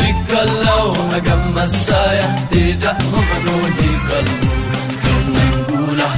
Jikalau 0.00 0.88
agama 1.14 1.64
saya 1.70 2.26
tidak 2.50 2.96
memenuhi 3.04 3.90
kalbu. 4.08 4.50
Dengan 5.04 5.54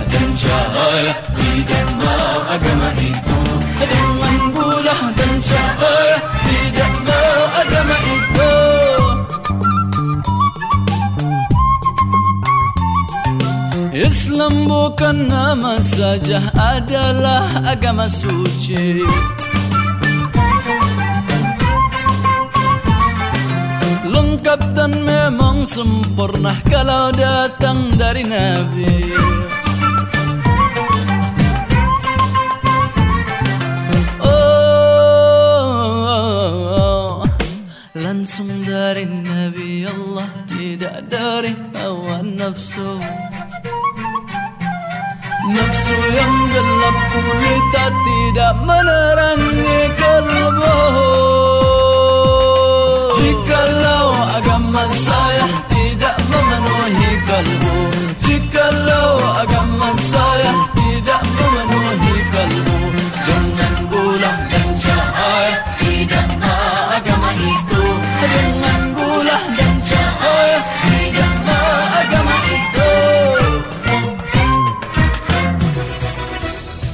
dan 0.09 0.29
cahaya 0.41 1.15
tidak 1.37 1.87
mau 2.01 2.37
agama 2.49 2.89
itu. 2.97 3.39
Dengan 3.77 4.39
dan 5.19 5.33
cahaya 5.45 6.32
tidak 6.73 8.01
itu. 8.07 8.55
Islam 13.93 14.65
bukan 14.65 15.29
nama 15.29 15.77
saja 15.79 16.41
adalah 16.57 17.45
agama 17.69 18.09
suci. 18.09 19.05
Lengkap 24.09 24.61
dan 24.77 24.93
memang 25.05 25.69
sempurna 25.69 26.57
kalau 26.69 27.13
datang 27.13 27.93
dari 27.97 28.25
Nabi 28.25 29.32
langsung 38.33 38.65
dari 38.65 39.05
Nabi 39.05 39.85
Allah 39.85 40.25
tidak 40.49 41.05
dari 41.13 41.53
hawa 41.77 42.25
nafsu. 42.25 42.97
Nafsu 45.53 45.97
yang 46.17 46.37
gelap 46.49 46.97
gulita 47.13 47.85
tidak 47.93 48.53
menerangi 48.65 49.81
kalbu. 50.01 50.77
Jikalau 53.21 54.09
agama 54.41 54.85
saya 54.97 55.45
tidak 55.69 56.17
memenuhi 56.33 57.13
kalbu. 57.29 57.77
Jikalau 58.25 59.13
agama 59.45 59.93
saya 60.09 60.82